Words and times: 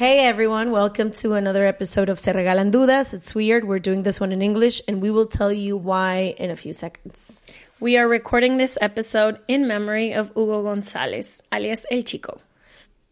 Hey 0.00 0.20
everyone, 0.20 0.70
welcome 0.70 1.10
to 1.20 1.34
another 1.34 1.66
episode 1.66 2.08
of 2.08 2.18
Se 2.18 2.32
Regalan 2.32 2.72
Dudas. 2.72 3.12
It's 3.12 3.34
weird, 3.34 3.68
we're 3.68 3.78
doing 3.78 4.02
this 4.02 4.18
one 4.18 4.32
in 4.32 4.40
English 4.40 4.80
and 4.88 5.02
we 5.02 5.10
will 5.10 5.26
tell 5.26 5.52
you 5.52 5.76
why 5.76 6.34
in 6.38 6.48
a 6.48 6.56
few 6.56 6.72
seconds. 6.72 7.54
We 7.80 7.98
are 7.98 8.08
recording 8.08 8.56
this 8.56 8.78
episode 8.80 9.40
in 9.46 9.66
memory 9.66 10.14
of 10.14 10.28
Hugo 10.28 10.62
Gonzalez, 10.62 11.42
alias 11.52 11.84
El 11.90 12.00
Chico. 12.00 12.40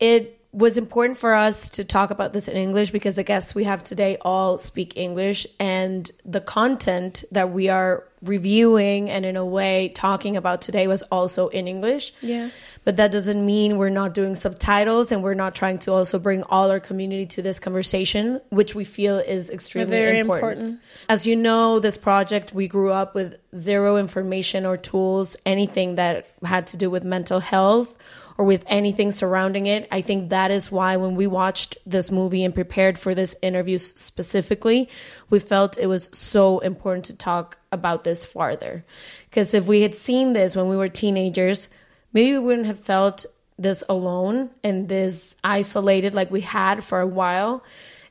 It 0.00 0.37
was 0.58 0.76
important 0.76 1.16
for 1.16 1.34
us 1.34 1.70
to 1.70 1.84
talk 1.84 2.10
about 2.10 2.32
this 2.32 2.48
in 2.48 2.56
English 2.56 2.90
because 2.90 3.14
the 3.14 3.22
guests 3.22 3.54
we 3.54 3.62
have 3.62 3.84
today 3.84 4.16
all 4.22 4.58
speak 4.58 4.96
English 4.96 5.46
and 5.60 6.10
the 6.24 6.40
content 6.40 7.22
that 7.30 7.52
we 7.52 7.68
are 7.68 8.04
reviewing 8.22 9.08
and 9.08 9.24
in 9.24 9.36
a 9.36 9.46
way 9.46 9.90
talking 9.90 10.36
about 10.36 10.60
today 10.60 10.88
was 10.88 11.02
also 11.02 11.46
in 11.48 11.68
English. 11.68 12.12
Yeah. 12.20 12.50
But 12.82 12.96
that 12.96 13.12
doesn't 13.12 13.46
mean 13.46 13.76
we're 13.76 13.88
not 13.90 14.14
doing 14.14 14.34
subtitles 14.34 15.12
and 15.12 15.22
we're 15.22 15.34
not 15.34 15.54
trying 15.54 15.78
to 15.80 15.92
also 15.92 16.18
bring 16.18 16.42
all 16.42 16.72
our 16.72 16.80
community 16.80 17.26
to 17.26 17.42
this 17.42 17.60
conversation, 17.60 18.40
which 18.48 18.74
we 18.74 18.82
feel 18.82 19.18
is 19.18 19.50
extremely 19.50 19.90
Very 19.90 20.18
important. 20.18 20.62
important. 20.62 20.82
As 21.08 21.24
you 21.24 21.36
know, 21.36 21.78
this 21.78 21.96
project 21.96 22.52
we 22.52 22.66
grew 22.66 22.90
up 22.90 23.14
with 23.14 23.38
zero 23.54 23.96
information 23.96 24.66
or 24.66 24.76
tools, 24.76 25.36
anything 25.46 25.94
that 25.94 26.26
had 26.42 26.66
to 26.68 26.76
do 26.76 26.90
with 26.90 27.04
mental 27.04 27.38
health 27.38 27.94
or 28.38 28.44
with 28.44 28.64
anything 28.68 29.10
surrounding 29.10 29.66
it. 29.66 29.88
I 29.90 30.00
think 30.00 30.30
that 30.30 30.52
is 30.52 30.70
why 30.70 30.96
when 30.96 31.16
we 31.16 31.26
watched 31.26 31.76
this 31.84 32.10
movie 32.10 32.44
and 32.44 32.54
prepared 32.54 32.96
for 32.96 33.12
this 33.14 33.34
interview 33.42 33.76
specifically, 33.78 34.88
we 35.28 35.40
felt 35.40 35.76
it 35.76 35.88
was 35.88 36.08
so 36.16 36.60
important 36.60 37.04
to 37.06 37.16
talk 37.16 37.58
about 37.72 38.04
this 38.04 38.24
farther. 38.24 38.84
Because 39.28 39.54
if 39.54 39.66
we 39.66 39.82
had 39.82 39.94
seen 39.94 40.32
this 40.32 40.54
when 40.54 40.68
we 40.68 40.76
were 40.76 40.88
teenagers, 40.88 41.68
maybe 42.12 42.32
we 42.32 42.38
wouldn't 42.38 42.68
have 42.68 42.78
felt 42.78 43.26
this 43.58 43.82
alone 43.88 44.50
and 44.62 44.88
this 44.88 45.36
isolated 45.42 46.14
like 46.14 46.30
we 46.30 46.40
had 46.40 46.84
for 46.84 47.00
a 47.00 47.06
while. 47.06 47.64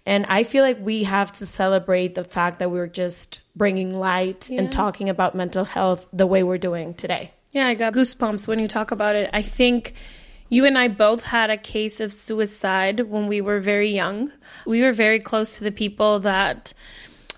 And 0.06 0.26
I 0.28 0.44
feel 0.44 0.64
like 0.64 0.78
we 0.82 1.04
have 1.04 1.32
to 1.34 1.46
celebrate 1.46 2.16
the 2.16 2.26
fact 2.26 2.60
that 2.60 2.70
we're 2.70 2.88
just 2.88 3.42
bringing 3.56 3.98
light 3.98 4.50
and 4.50 4.72
talking 4.72 5.08
about 5.10 5.36
mental 5.36 5.64
health 5.64 6.08
the 6.12 6.28
way 6.28 6.44
we're 6.44 6.58
doing 6.58 6.94
today. 6.94 7.32
Yeah, 7.52 7.68
I 7.68 7.76
got 7.76 7.94
goosebumps 7.94 8.48
when 8.48 8.60
you 8.60 8.68
talk 8.68 8.92
about 8.92 9.16
it. 9.16 9.30
I 9.34 9.42
think 9.42 9.94
you 10.50 10.66
and 10.66 10.78
I 10.78 10.88
both 10.88 11.26
had 11.26 11.50
a 11.50 11.58
case 11.58 12.00
of 12.00 12.14
suicide 12.14 13.02
when 13.02 13.28
we 13.28 13.42
were 13.42 13.60
very 13.60 13.90
young. 13.90 14.32
We 14.66 14.82
were 14.82 14.94
very 14.94 15.20
close 15.20 15.58
to 15.58 15.64
the 15.64 15.72
people 15.72 16.20
that 16.20 16.74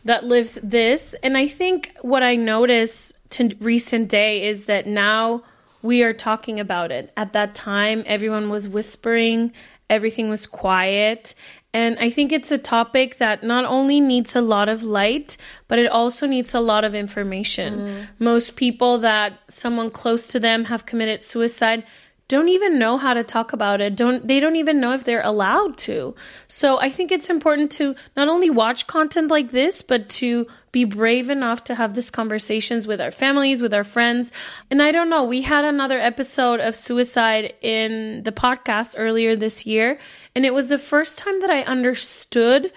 that 0.05 0.23
lived 0.23 0.59
this, 0.63 1.13
and 1.23 1.37
I 1.37 1.47
think 1.47 1.93
what 2.01 2.23
I 2.23 2.35
notice 2.35 3.17
to 3.31 3.55
recent 3.59 4.07
day 4.09 4.47
is 4.47 4.65
that 4.65 4.87
now 4.87 5.43
we 5.81 6.03
are 6.03 6.13
talking 6.13 6.59
about 6.59 6.91
it. 6.91 7.11
At 7.17 7.33
that 7.33 7.53
time, 7.53 8.03
everyone 8.05 8.49
was 8.49 8.67
whispering, 8.67 9.51
everything 9.89 10.29
was 10.29 10.47
quiet, 10.47 11.35
and 11.73 11.99
I 11.99 12.09
think 12.09 12.31
it's 12.31 12.51
a 12.51 12.57
topic 12.57 13.17
that 13.17 13.43
not 13.43 13.65
only 13.65 14.01
needs 14.01 14.35
a 14.35 14.41
lot 14.41 14.69
of 14.69 14.83
light, 14.83 15.37
but 15.67 15.77
it 15.77 15.91
also 15.91 16.25
needs 16.25 16.53
a 16.53 16.59
lot 16.59 16.83
of 16.83 16.95
information. 16.95 17.79
Mm. 17.79 18.07
Most 18.17 18.55
people 18.55 18.99
that 18.99 19.39
someone 19.49 19.91
close 19.91 20.29
to 20.29 20.39
them 20.39 20.65
have 20.65 20.87
committed 20.87 21.21
suicide 21.21 21.83
don't 22.29 22.47
even 22.47 22.77
know 22.77 22.97
how 22.97 23.15
to 23.15 23.23
talk 23.23 23.53
about 23.53 23.81
it. 23.81 23.95
Don't 23.95 24.25
they 24.25 24.39
don't 24.39 24.55
even 24.55 24.79
know 24.79 24.93
if 24.93 25.03
they're 25.03 25.25
allowed 25.25 25.77
to. 25.79 26.15
So 26.47 26.79
I 26.79 26.89
think 26.89 27.11
it's 27.11 27.29
important 27.29 27.71
to 27.73 27.95
not 28.15 28.29
only 28.29 28.51
watch 28.51 28.85
content 28.85 29.29
like 29.29 29.49
this, 29.49 29.81
but 29.81 30.07
to 30.21 30.45
be 30.71 30.85
brave 30.85 31.31
enough 31.31 31.63
to 31.65 31.75
have 31.75 31.95
these 31.95 32.11
conversations 32.11 32.85
with 32.85 33.01
our 33.01 33.09
families, 33.09 33.61
with 33.61 33.73
our 33.73 33.83
friends. 33.83 34.31
And 34.69 34.79
I 34.79 34.91
don't 34.91 35.09
know, 35.09 35.23
we 35.23 35.41
had 35.41 35.65
another 35.65 35.99
episode 35.99 36.59
of 36.59 36.75
suicide 36.75 37.55
in 37.61 38.21
the 38.21 38.31
podcast 38.31 38.93
earlier 38.95 39.35
this 39.35 39.65
year, 39.65 39.97
and 40.35 40.45
it 40.45 40.53
was 40.53 40.67
the 40.67 40.77
first 40.77 41.17
time 41.17 41.41
that 41.41 41.49
I 41.49 41.63
understood 41.63 42.71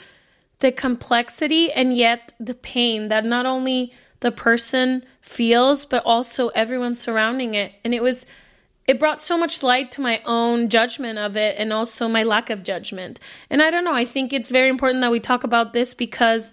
the 0.60 0.72
complexity 0.72 1.70
and 1.70 1.94
yet 1.94 2.32
the 2.41 2.54
pain 2.54 3.08
that 3.08 3.26
not 3.26 3.44
only 3.44 3.92
the 4.20 4.32
person 4.32 5.04
feels, 5.20 5.84
but 5.84 6.02
also 6.06 6.48
everyone 6.48 6.94
surrounding 6.94 7.54
it. 7.54 7.72
And 7.84 7.92
it 7.92 8.02
was 8.02 8.24
it 8.87 8.98
brought 8.98 9.22
so 9.22 9.38
much 9.38 9.62
light 9.62 9.93
to 9.93 10.00
my 10.00 10.20
own 10.25 10.69
judgment 10.69 11.19
of 11.19 11.37
it 11.37 11.56
and 11.59 11.72
also 11.72 12.09
my 12.09 12.25
lack 12.25 12.50
of 12.50 12.62
judgment. 12.62 13.20
And 13.48 13.62
I 13.62 13.70
don't 13.70 13.84
know, 13.84 13.94
I 13.94 14.04
think 14.04 14.32
it's 14.32 14.50
very 14.50 14.69
important 14.69 15.03
that 15.03 15.10
we 15.10 15.20
talk 15.20 15.44
about 15.44 15.72
this 15.72 15.94
because 15.94 16.53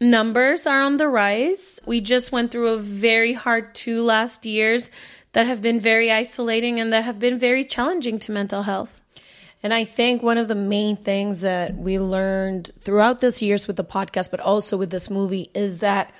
numbers 0.00 0.66
are 0.66 0.82
on 0.82 0.98
the 0.98 1.08
rise. 1.08 1.80
We 1.86 2.00
just 2.00 2.32
went 2.32 2.50
through 2.50 2.68
a 2.74 2.80
very 2.80 3.32
hard 3.32 3.74
two 3.74 4.02
last 4.02 4.44
years 4.44 4.90
that 5.32 5.46
have 5.46 5.62
been 5.62 5.80
very 5.80 6.10
isolating 6.10 6.80
and 6.80 6.92
that 6.92 7.04
have 7.04 7.18
been 7.18 7.38
very 7.38 7.64
challenging 7.64 8.18
to 8.20 8.32
mental 8.32 8.62
health. 8.62 9.00
And 9.62 9.74
I 9.74 9.84
think 9.84 10.22
one 10.22 10.38
of 10.38 10.48
the 10.48 10.54
main 10.54 10.96
things 10.96 11.40
that 11.40 11.74
we 11.74 11.98
learned 11.98 12.70
throughout 12.80 13.18
this 13.18 13.42
years 13.42 13.66
with 13.66 13.76
the 13.76 13.84
podcast, 13.84 14.30
but 14.30 14.40
also 14.40 14.76
with 14.76 14.90
this 14.90 15.10
movie, 15.10 15.50
is 15.52 15.80
that 15.80 16.12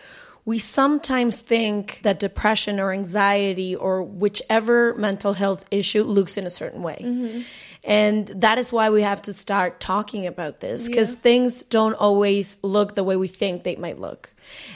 we 0.49 0.59
sometimes 0.59 1.43
think 1.43 2.01
that 2.05 2.19
depression 2.19 2.81
or 2.81 2.91
anxiety 2.91 3.77
or 3.77 4.03
whichever 4.03 4.95
mental 4.95 5.35
health 5.35 5.63
issue 5.71 6.03
looks 6.03 6.39
in 6.39 6.47
a 6.47 6.51
certain 6.51 6.83
way. 6.83 7.03
Mm-hmm. 7.05 7.43
And 7.85 8.29
that 8.29 8.57
is 8.57 8.73
why 8.73 8.89
we 8.89 9.03
have 9.03 9.21
to 9.23 9.35
start 9.35 9.79
talking 9.79 10.27
about 10.27 10.61
this 10.61 10.89
because 10.89 11.15
things 11.15 11.65
don't 11.65 11.93
always 11.93 12.57
look 12.63 12.95
the 12.95 13.05
way 13.05 13.15
we 13.17 13.29
think 13.29 13.65
they 13.65 13.77
might 13.77 13.99
look. 13.99 14.33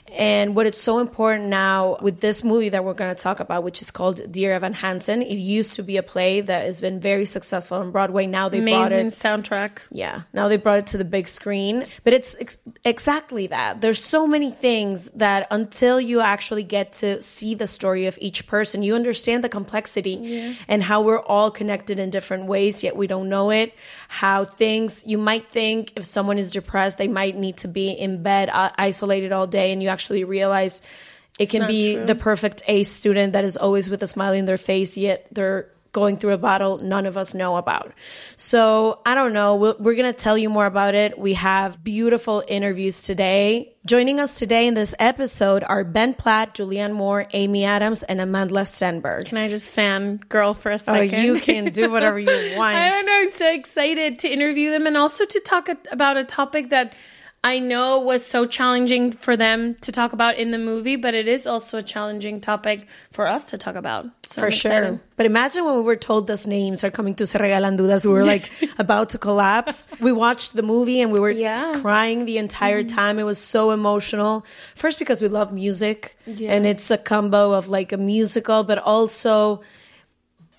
And 0.08 0.54
what 0.54 0.66
it's 0.66 0.80
so 0.80 0.98
important 0.98 1.46
now 1.46 1.96
with 2.02 2.20
this 2.20 2.44
movie 2.44 2.68
that 2.70 2.84
we're 2.84 2.94
going 2.94 3.14
to 3.14 3.20
talk 3.20 3.40
about, 3.40 3.62
which 3.62 3.80
is 3.80 3.90
called 3.90 4.30
Dear 4.30 4.52
Evan 4.52 4.72
Hansen, 4.72 5.22
it 5.22 5.36
used 5.36 5.74
to 5.74 5.82
be 5.82 5.96
a 5.96 6.02
play 6.02 6.40
that 6.40 6.66
has 6.66 6.80
been 6.80 7.00
very 7.00 7.24
successful 7.24 7.78
on 7.78 7.90
Broadway. 7.92 8.26
Now 8.26 8.48
they 8.48 8.60
brought 8.60 8.92
Amazing 8.92 9.06
it 9.06 9.10
soundtrack. 9.10 9.78
yeah. 9.90 10.22
Now 10.32 10.48
they 10.48 10.56
brought 10.56 10.78
it 10.80 10.86
to 10.88 10.98
the 10.98 11.04
big 11.04 11.28
screen. 11.28 11.84
But 12.04 12.12
it's 12.12 12.36
ex- 12.38 12.58
exactly 12.84 13.46
that. 13.48 13.80
There's 13.80 14.02
so 14.02 14.26
many 14.26 14.50
things 14.50 15.08
that 15.14 15.46
until 15.50 16.00
you 16.00 16.20
actually 16.20 16.64
get 16.64 16.92
to 16.94 17.20
see 17.22 17.54
the 17.54 17.66
story 17.66 18.06
of 18.06 18.18
each 18.20 18.46
person, 18.46 18.82
you 18.82 18.94
understand 18.94 19.44
the 19.44 19.48
complexity 19.48 20.56
and 20.68 20.82
how 20.82 21.00
we're 21.02 21.20
all 21.20 21.50
connected 21.50 21.98
in 21.98 22.10
different 22.10 22.46
ways, 22.46 22.82
yet 22.82 22.96
we 22.96 23.06
don't 23.06 23.28
know 23.28 23.50
it. 23.50 23.74
How 24.08 24.44
things, 24.44 25.04
you 25.06 25.18
might 25.18 25.48
think 25.48 25.92
if 25.96 26.04
someone 26.04 26.38
is 26.38 26.50
depressed, 26.50 26.98
they 26.98 27.08
might 27.08 27.36
need 27.36 27.56
to 27.58 27.68
be 27.68 27.90
in 27.90 28.22
bed, 28.22 28.48
uh, 28.52 28.70
isolated 28.76 29.32
all 29.32 29.46
day, 29.46 29.61
and 29.70 29.82
you 29.82 29.88
actually 29.88 30.24
realize 30.24 30.82
it 31.38 31.50
can 31.50 31.66
be 31.66 31.96
true. 31.96 32.06
the 32.06 32.14
perfect 32.14 32.62
A 32.68 32.82
student 32.82 33.32
that 33.34 33.44
is 33.44 33.56
always 33.56 33.88
with 33.88 34.02
a 34.02 34.06
smile 34.06 34.32
in 34.32 34.44
their 34.44 34.58
face, 34.58 34.96
yet 34.96 35.26
they're 35.32 35.68
going 35.92 36.16
through 36.16 36.32
a 36.32 36.38
battle 36.38 36.78
none 36.78 37.04
of 37.04 37.18
us 37.18 37.34
know 37.34 37.56
about. 37.58 37.92
So 38.36 39.00
I 39.04 39.14
don't 39.14 39.34
know. 39.34 39.56
We're, 39.56 39.74
we're 39.78 39.94
going 39.94 40.10
to 40.10 40.18
tell 40.18 40.38
you 40.38 40.48
more 40.48 40.64
about 40.64 40.94
it. 40.94 41.18
We 41.18 41.34
have 41.34 41.84
beautiful 41.84 42.42
interviews 42.48 43.02
today. 43.02 43.74
Joining 43.84 44.18
us 44.18 44.38
today 44.38 44.66
in 44.66 44.72
this 44.72 44.94
episode 44.98 45.62
are 45.66 45.84
Ben 45.84 46.14
Platt, 46.14 46.54
Julianne 46.54 46.94
Moore, 46.94 47.26
Amy 47.32 47.64
Adams, 47.66 48.04
and 48.04 48.20
Amandla 48.20 48.62
Stenberg. 48.64 49.26
Can 49.26 49.36
I 49.36 49.48
just 49.48 49.68
fan 49.68 50.16
girl 50.30 50.54
for 50.54 50.70
a 50.70 50.74
Oh, 50.74 50.76
second? 50.78 51.24
you 51.24 51.38
can 51.38 51.66
do 51.72 51.90
whatever 51.90 52.18
you 52.18 52.26
want. 52.56 52.74
I 52.76 52.88
don't 52.88 53.04
know. 53.06 53.12
I'm 53.24 53.30
so 53.30 53.52
excited 53.52 54.20
to 54.20 54.28
interview 54.28 54.70
them 54.70 54.86
and 54.86 54.96
also 54.96 55.26
to 55.26 55.40
talk 55.40 55.68
about 55.90 56.16
a 56.16 56.24
topic 56.24 56.70
that 56.70 56.94
I 57.44 57.58
know 57.58 57.98
was 57.98 58.24
so 58.24 58.46
challenging 58.46 59.10
for 59.10 59.36
them 59.36 59.74
to 59.80 59.90
talk 59.90 60.12
about 60.12 60.36
in 60.36 60.52
the 60.52 60.58
movie, 60.58 60.94
but 60.94 61.12
it 61.12 61.26
is 61.26 61.44
also 61.44 61.78
a 61.78 61.82
challenging 61.82 62.40
topic 62.40 62.86
for 63.10 63.26
us 63.26 63.50
to 63.50 63.58
talk 63.58 63.74
about. 63.74 64.06
So 64.28 64.42
for 64.42 64.50
sure. 64.52 65.00
But 65.16 65.26
imagine 65.26 65.64
when 65.64 65.74
we 65.74 65.82
were 65.82 65.96
told 65.96 66.28
those 66.28 66.46
names 66.46 66.84
are 66.84 66.90
coming 66.90 67.16
to 67.16 67.26
Se 67.26 67.40
Regalan 67.40 67.76
Dudas, 67.76 68.06
we 68.06 68.12
were 68.12 68.24
like 68.24 68.48
about 68.78 69.08
to 69.10 69.18
collapse. 69.18 69.88
We 69.98 70.12
watched 70.12 70.54
the 70.54 70.62
movie 70.62 71.00
and 71.00 71.10
we 71.10 71.18
were 71.18 71.30
yeah. 71.30 71.80
crying 71.80 72.26
the 72.26 72.38
entire 72.38 72.84
mm-hmm. 72.84 72.96
time. 72.96 73.18
It 73.18 73.24
was 73.24 73.38
so 73.38 73.72
emotional. 73.72 74.46
First, 74.76 75.00
because 75.00 75.20
we 75.20 75.26
love 75.26 75.52
music 75.52 76.16
yeah. 76.26 76.52
and 76.52 76.64
it's 76.64 76.92
a 76.92 76.98
combo 76.98 77.54
of 77.54 77.68
like 77.68 77.90
a 77.90 77.96
musical, 77.96 78.62
but 78.62 78.78
also 78.78 79.62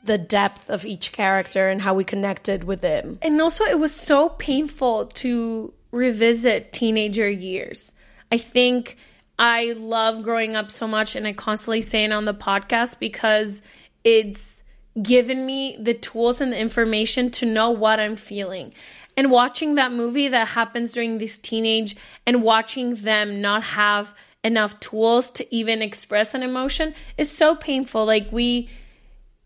the 0.03 0.17
depth 0.17 0.69
of 0.69 0.85
each 0.85 1.13
character 1.13 1.69
and 1.69 1.81
how 1.81 1.93
we 1.93 2.03
connected 2.03 2.65
with 2.65 2.81
them. 2.81 3.19
And 3.21 3.41
also, 3.41 3.63
it 3.63 3.79
was 3.79 3.95
so 3.95 4.29
painful 4.29 5.05
to 5.05 5.73
revisit 5.93 6.73
teenager 6.73 7.29
years. 7.29 7.93
I 8.31 8.37
think 8.37 8.97
I 9.37 9.73
love 9.77 10.23
growing 10.23 10.55
up 10.55 10.71
so 10.71 10.87
much, 10.87 11.15
and 11.15 11.25
I 11.25 11.33
constantly 11.33 11.81
say 11.81 12.03
it 12.03 12.11
on 12.11 12.25
the 12.25 12.33
podcast 12.33 12.99
because 12.99 13.61
it's 14.03 14.63
given 15.01 15.45
me 15.45 15.77
the 15.79 15.93
tools 15.93 16.41
and 16.41 16.51
the 16.51 16.59
information 16.59 17.29
to 17.31 17.45
know 17.45 17.69
what 17.69 17.99
I'm 17.99 18.15
feeling. 18.15 18.73
And 19.15 19.29
watching 19.29 19.75
that 19.75 19.91
movie 19.91 20.27
that 20.27 20.49
happens 20.49 20.91
during 20.91 21.19
this 21.19 21.37
teenage 21.37 21.95
and 22.25 22.41
watching 22.41 22.95
them 22.95 23.39
not 23.41 23.63
have 23.63 24.15
enough 24.43 24.79
tools 24.79 25.29
to 25.31 25.55
even 25.55 25.81
express 25.81 26.33
an 26.33 26.43
emotion 26.43 26.93
is 27.17 27.31
so 27.31 27.55
painful. 27.55 28.05
Like 28.05 28.31
we 28.31 28.69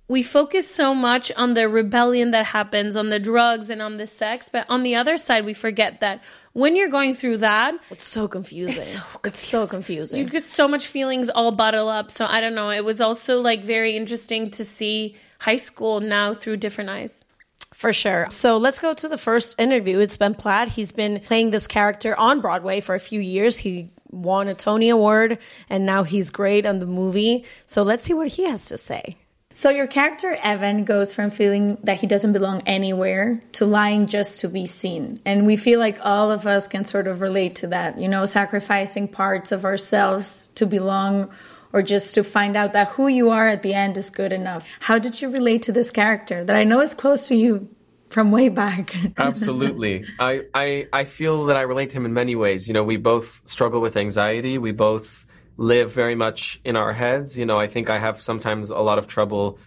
we 0.07 0.23
focus 0.23 0.69
so 0.69 0.93
much 0.93 1.31
on 1.35 1.53
the 1.53 1.67
rebellion 1.67 2.31
that 2.31 2.45
happens, 2.47 2.95
on 2.95 3.09
the 3.09 3.19
drugs 3.19 3.69
and 3.69 3.81
on 3.81 3.97
the 3.97 4.07
sex, 4.07 4.49
but 4.51 4.65
on 4.69 4.83
the 4.83 4.95
other 4.95 5.17
side, 5.17 5.45
we 5.45 5.53
forget 5.53 5.99
that 5.99 6.23
when 6.53 6.75
you're 6.75 6.89
going 6.89 7.13
through 7.13 7.37
that, 7.37 7.75
it's 7.91 8.05
so 8.05 8.27
confusing. 8.27 8.77
It's 8.77 8.93
so 8.93 9.01
confusing. 9.21 9.31
It's 9.31 9.39
so 9.39 9.67
confusing. 9.67 10.19
You 10.19 10.25
get 10.25 10.43
so 10.43 10.67
much 10.67 10.87
feelings 10.87 11.29
all 11.29 11.51
bottled 11.51 11.89
up. 11.89 12.09
So 12.09 12.25
I 12.25 12.41
don't 12.41 12.55
know. 12.55 12.71
It 12.71 12.83
was 12.83 12.99
also 12.99 13.41
like 13.41 13.63
very 13.63 13.95
interesting 13.95 14.49
to 14.51 14.63
see 14.63 15.15
high 15.39 15.57
school 15.57 15.99
now 15.99 16.33
through 16.33 16.57
different 16.57 16.89
eyes. 16.89 17.25
For 17.73 17.93
sure. 17.93 18.25
So 18.31 18.57
let's 18.57 18.79
go 18.79 18.95
to 18.95 19.07
the 19.07 19.19
first 19.19 19.59
interview. 19.59 19.99
It's 19.99 20.17
Ben 20.17 20.33
Platt. 20.33 20.69
He's 20.69 20.91
been 20.91 21.19
playing 21.19 21.51
this 21.51 21.67
character 21.67 22.17
on 22.17 22.41
Broadway 22.41 22.79
for 22.79 22.95
a 22.95 22.99
few 22.99 23.19
years. 23.19 23.57
He 23.57 23.91
won 24.09 24.47
a 24.47 24.55
Tony 24.55 24.89
Award 24.89 25.37
and 25.69 25.85
now 25.85 26.01
he's 26.01 26.31
great 26.31 26.65
on 26.65 26.79
the 26.79 26.87
movie. 26.87 27.45
So 27.67 27.83
let's 27.83 28.05
see 28.05 28.15
what 28.15 28.29
he 28.29 28.45
has 28.45 28.65
to 28.69 28.77
say. 28.77 29.17
So 29.57 29.71
your 29.71 29.87
character 29.87 30.37
Evan 30.43 30.83
goes 30.83 31.11
from 31.11 31.31
feeling 31.31 31.79
that 31.81 31.99
he 31.99 32.05
doesn't 32.05 32.31
belong 32.31 32.61
anywhere 32.67 33.41
to 33.53 33.65
lying 33.65 34.05
just 34.05 34.41
to 34.41 34.49
be 34.49 34.67
seen. 34.67 35.19
And 35.25 35.47
we 35.47 35.57
feel 35.57 35.79
like 35.79 35.97
all 36.05 36.29
of 36.29 36.45
us 36.45 36.67
can 36.67 36.85
sort 36.85 37.07
of 37.07 37.21
relate 37.21 37.55
to 37.55 37.67
that, 37.69 37.97
you 37.97 38.07
know, 38.07 38.25
sacrificing 38.25 39.07
parts 39.07 39.51
of 39.51 39.65
ourselves 39.65 40.49
to 40.49 40.67
belong 40.67 41.31
or 41.73 41.81
just 41.81 42.13
to 42.13 42.23
find 42.23 42.55
out 42.55 42.73
that 42.73 42.89
who 42.89 43.07
you 43.07 43.31
are 43.31 43.47
at 43.47 43.63
the 43.63 43.73
end 43.73 43.97
is 43.97 44.11
good 44.11 44.31
enough. 44.31 44.63
How 44.79 44.99
did 44.99 45.23
you 45.23 45.29
relate 45.31 45.63
to 45.63 45.71
this 45.71 45.89
character 45.89 46.43
that 46.43 46.55
I 46.55 46.63
know 46.63 46.79
is 46.79 46.93
close 46.93 47.27
to 47.29 47.35
you 47.35 47.67
from 48.09 48.29
way 48.29 48.49
back? 48.49 48.95
Absolutely. 49.17 50.05
I, 50.19 50.43
I 50.53 50.87
I 50.93 51.03
feel 51.03 51.47
that 51.47 51.57
I 51.57 51.61
relate 51.61 51.89
to 51.89 51.97
him 51.97 52.05
in 52.05 52.13
many 52.13 52.35
ways. 52.35 52.67
You 52.67 52.75
know, 52.75 52.83
we 52.83 52.97
both 52.97 53.41
struggle 53.45 53.81
with 53.81 53.97
anxiety. 53.97 54.59
We 54.59 54.71
both 54.71 55.25
live 55.57 55.91
very 55.91 56.15
much 56.15 56.61
in 56.63 56.75
our 56.75 56.93
heads. 56.93 57.37
You 57.37 57.45
know, 57.45 57.59
I 57.59 57.67
think 57.67 57.89
I 57.89 57.97
have 57.97 58.21
sometimes 58.21 58.69
a 58.69 58.79
lot 58.79 58.97
of 58.97 59.07
trouble 59.07 59.59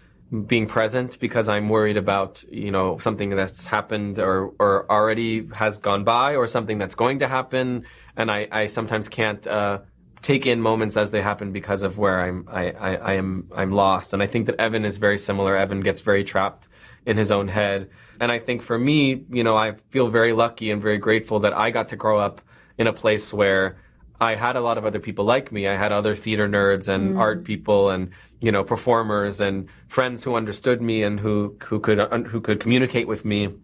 being 0.46 0.66
present 0.66 1.18
because 1.18 1.48
I'm 1.48 1.68
worried 1.68 1.96
about, 1.96 2.44
you 2.48 2.70
know, 2.70 2.98
something 2.98 3.30
that's 3.30 3.66
happened 3.66 4.20
or, 4.20 4.52
or 4.60 4.90
already 4.90 5.48
has 5.52 5.78
gone 5.78 6.04
by 6.04 6.36
or 6.36 6.46
something 6.46 6.78
that's 6.78 6.94
going 6.94 7.18
to 7.18 7.28
happen. 7.28 7.84
And 8.16 8.30
I, 8.30 8.46
I 8.52 8.66
sometimes 8.66 9.08
can't, 9.08 9.44
uh, 9.46 9.80
take 10.22 10.46
in 10.46 10.60
moments 10.60 10.96
as 10.96 11.10
they 11.10 11.22
happen 11.22 11.50
because 11.50 11.82
of 11.82 11.98
where 11.98 12.20
I'm, 12.20 12.46
I, 12.48 12.70
I, 12.72 12.94
I 12.94 13.12
am, 13.14 13.48
I'm 13.54 13.72
lost. 13.72 14.12
And 14.12 14.22
I 14.22 14.26
think 14.26 14.46
that 14.46 14.60
Evan 14.60 14.84
is 14.84 14.98
very 14.98 15.18
similar. 15.18 15.56
Evan 15.56 15.80
gets 15.80 16.02
very 16.02 16.24
trapped 16.24 16.68
in 17.06 17.16
his 17.16 17.32
own 17.32 17.48
head. 17.48 17.90
And 18.20 18.30
I 18.30 18.38
think 18.38 18.62
for 18.62 18.78
me, 18.78 19.24
you 19.30 19.42
know, 19.42 19.56
I 19.56 19.76
feel 19.88 20.08
very 20.08 20.32
lucky 20.32 20.70
and 20.70 20.80
very 20.82 20.98
grateful 20.98 21.40
that 21.40 21.54
I 21.54 21.70
got 21.70 21.88
to 21.88 21.96
grow 21.96 22.18
up 22.18 22.42
in 22.76 22.86
a 22.86 22.92
place 22.92 23.32
where 23.32 23.78
I 24.20 24.34
had 24.34 24.56
a 24.56 24.60
lot 24.60 24.76
of 24.76 24.84
other 24.84 25.00
people 25.00 25.24
like 25.24 25.50
me. 25.50 25.66
I 25.66 25.76
had 25.76 25.92
other 25.92 26.14
theater 26.14 26.46
nerds 26.46 26.88
and 26.88 27.14
mm. 27.14 27.18
art 27.18 27.44
people 27.44 27.90
and 27.90 28.10
you 28.40 28.52
know 28.52 28.62
performers 28.62 29.40
and 29.40 29.68
friends 29.88 30.22
who 30.22 30.34
understood 30.34 30.82
me 30.82 31.02
and 31.02 31.18
who 31.18 31.56
who 31.62 31.80
could 31.80 31.98
uh, 31.98 32.18
who 32.18 32.40
could 32.40 32.60
communicate 32.60 33.08
with 33.08 33.24
me 33.24 33.54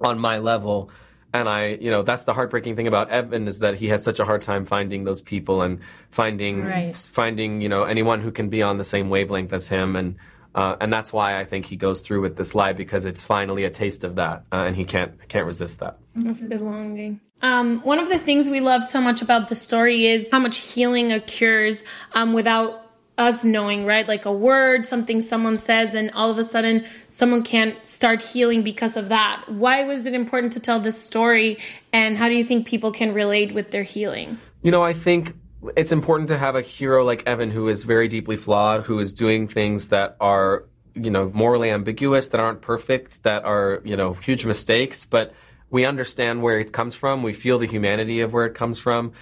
on 0.00 0.18
my 0.18 0.38
level. 0.38 0.90
And 1.32 1.48
I, 1.48 1.78
you 1.80 1.92
know, 1.92 2.02
that's 2.02 2.24
the 2.24 2.34
heartbreaking 2.34 2.74
thing 2.74 2.88
about 2.88 3.10
Evan 3.10 3.46
is 3.46 3.60
that 3.60 3.76
he 3.76 3.88
has 3.88 4.02
such 4.02 4.18
a 4.18 4.24
hard 4.24 4.42
time 4.42 4.64
finding 4.64 5.04
those 5.04 5.20
people 5.20 5.62
and 5.62 5.80
finding 6.10 6.64
right. 6.64 6.96
finding 6.96 7.60
you 7.60 7.68
know 7.68 7.84
anyone 7.84 8.20
who 8.20 8.30
can 8.30 8.48
be 8.48 8.62
on 8.62 8.78
the 8.78 8.84
same 8.84 9.10
wavelength 9.10 9.52
as 9.52 9.66
him 9.68 9.96
and. 9.96 10.16
Uh, 10.52 10.74
and 10.80 10.92
that's 10.92 11.12
why 11.12 11.38
I 11.38 11.44
think 11.44 11.64
he 11.64 11.76
goes 11.76 12.00
through 12.00 12.22
with 12.22 12.36
this 12.36 12.56
lie 12.56 12.72
because 12.72 13.04
it's 13.04 13.22
finally 13.22 13.62
a 13.62 13.70
taste 13.70 14.02
of 14.02 14.16
that, 14.16 14.42
uh, 14.50 14.64
and 14.66 14.74
he 14.74 14.84
can't 14.84 15.28
can't 15.28 15.46
resist 15.46 15.78
that. 15.78 15.96
Of 16.26 16.48
belonging. 16.48 17.20
Um, 17.42 17.80
one 17.80 17.98
of 17.98 18.08
the 18.08 18.18
things 18.18 18.48
we 18.48 18.60
love 18.60 18.84
so 18.84 19.00
much 19.00 19.22
about 19.22 19.48
the 19.48 19.54
story 19.54 20.06
is 20.06 20.28
how 20.30 20.38
much 20.38 20.58
healing 20.58 21.10
occurs 21.12 21.82
um, 22.12 22.32
without 22.32 22.86
us 23.16 23.44
knowing, 23.44 23.84
right? 23.84 24.08
Like 24.08 24.24
a 24.24 24.32
word, 24.32 24.84
something 24.84 25.20
someone 25.20 25.56
says, 25.56 25.94
and 25.94 26.10
all 26.12 26.30
of 26.30 26.38
a 26.38 26.44
sudden 26.44 26.84
someone 27.08 27.42
can't 27.42 27.86
start 27.86 28.22
healing 28.22 28.62
because 28.62 28.96
of 28.96 29.10
that. 29.10 29.44
Why 29.48 29.84
was 29.84 30.06
it 30.06 30.14
important 30.14 30.52
to 30.54 30.60
tell 30.60 30.80
this 30.80 31.00
story, 31.00 31.58
and 31.92 32.16
how 32.16 32.28
do 32.28 32.34
you 32.34 32.44
think 32.44 32.66
people 32.66 32.92
can 32.92 33.12
relate 33.12 33.52
with 33.52 33.70
their 33.70 33.82
healing? 33.82 34.38
You 34.62 34.70
know, 34.70 34.82
I 34.82 34.94
think 34.94 35.34
it's 35.76 35.92
important 35.92 36.30
to 36.30 36.38
have 36.38 36.56
a 36.56 36.62
hero 36.62 37.04
like 37.04 37.22
Evan 37.26 37.50
who 37.50 37.68
is 37.68 37.84
very 37.84 38.08
deeply 38.08 38.36
flawed, 38.36 38.86
who 38.86 38.98
is 38.98 39.12
doing 39.12 39.46
things 39.48 39.88
that 39.88 40.16
are, 40.20 40.64
you 40.94 41.10
know, 41.10 41.30
morally 41.34 41.70
ambiguous, 41.70 42.28
that 42.28 42.40
aren't 42.40 42.62
perfect, 42.62 43.22
that 43.24 43.44
are, 43.44 43.82
you 43.84 43.96
know, 43.96 44.14
huge 44.14 44.46
mistakes, 44.46 45.04
but 45.04 45.34
we 45.70 45.84
understand 45.84 46.42
where 46.42 46.58
it 46.58 46.72
comes 46.72 46.94
from. 46.94 47.22
We 47.22 47.32
feel 47.32 47.58
the 47.58 47.66
humanity 47.66 48.20
of 48.20 48.32
where 48.32 48.46
it 48.46 48.54
comes 48.54 48.78
from. 48.78 49.12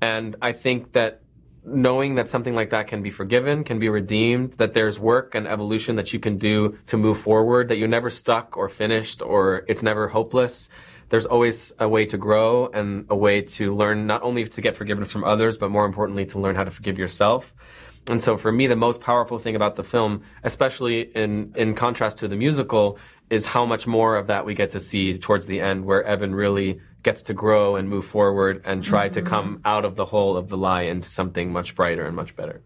And 0.00 0.36
I 0.40 0.52
think 0.52 0.92
that 0.92 1.22
knowing 1.64 2.14
that 2.14 2.28
something 2.28 2.54
like 2.54 2.70
that 2.70 2.86
can 2.86 3.02
be 3.02 3.10
forgiven, 3.10 3.64
can 3.64 3.78
be 3.78 3.88
redeemed, 3.88 4.52
that 4.54 4.74
there's 4.74 4.98
work 4.98 5.34
and 5.34 5.46
evolution 5.46 5.96
that 5.96 6.12
you 6.12 6.18
can 6.18 6.38
do 6.38 6.78
to 6.86 6.96
move 6.96 7.18
forward, 7.18 7.68
that 7.68 7.76
you're 7.76 7.88
never 7.88 8.10
stuck 8.10 8.56
or 8.56 8.68
finished 8.68 9.22
or 9.22 9.64
it's 9.68 9.82
never 9.82 10.08
hopeless. 10.08 10.70
There's 11.10 11.26
always 11.26 11.72
a 11.78 11.88
way 11.88 12.04
to 12.06 12.18
grow 12.18 12.68
and 12.68 13.06
a 13.10 13.16
way 13.16 13.42
to 13.42 13.74
learn 13.74 14.06
not 14.06 14.22
only 14.22 14.44
to 14.44 14.60
get 14.60 14.76
forgiveness 14.76 15.10
from 15.10 15.24
others, 15.24 15.58
but 15.58 15.70
more 15.70 15.86
importantly, 15.86 16.26
to 16.26 16.38
learn 16.38 16.54
how 16.54 16.64
to 16.64 16.70
forgive 16.70 16.98
yourself. 16.98 17.52
And 18.10 18.22
so 18.22 18.36
for 18.36 18.50
me, 18.50 18.66
the 18.66 18.76
most 18.76 19.00
powerful 19.00 19.38
thing 19.38 19.56
about 19.56 19.76
the 19.76 19.84
film, 19.84 20.22
especially 20.42 21.02
in, 21.14 21.52
in 21.56 21.74
contrast 21.74 22.18
to 22.18 22.28
the 22.28 22.36
musical, 22.36 22.98
is 23.30 23.46
how 23.46 23.66
much 23.66 23.86
more 23.86 24.16
of 24.16 24.28
that 24.28 24.46
we 24.46 24.54
get 24.54 24.70
to 24.70 24.80
see 24.80 25.18
towards 25.18 25.46
the 25.46 25.60
end, 25.60 25.84
where 25.84 26.02
Evan 26.02 26.34
really 26.34 26.80
gets 27.02 27.22
to 27.22 27.34
grow 27.34 27.76
and 27.76 27.88
move 27.88 28.04
forward 28.04 28.62
and 28.64 28.82
try 28.82 29.06
mm-hmm. 29.06 29.14
to 29.14 29.22
come 29.22 29.60
out 29.64 29.84
of 29.84 29.96
the 29.96 30.04
hole 30.04 30.36
of 30.36 30.48
the 30.48 30.56
lie 30.56 30.82
into 30.82 31.08
something 31.08 31.52
much 31.52 31.74
brighter 31.74 32.06
and 32.06 32.16
much 32.16 32.34
better. 32.34 32.62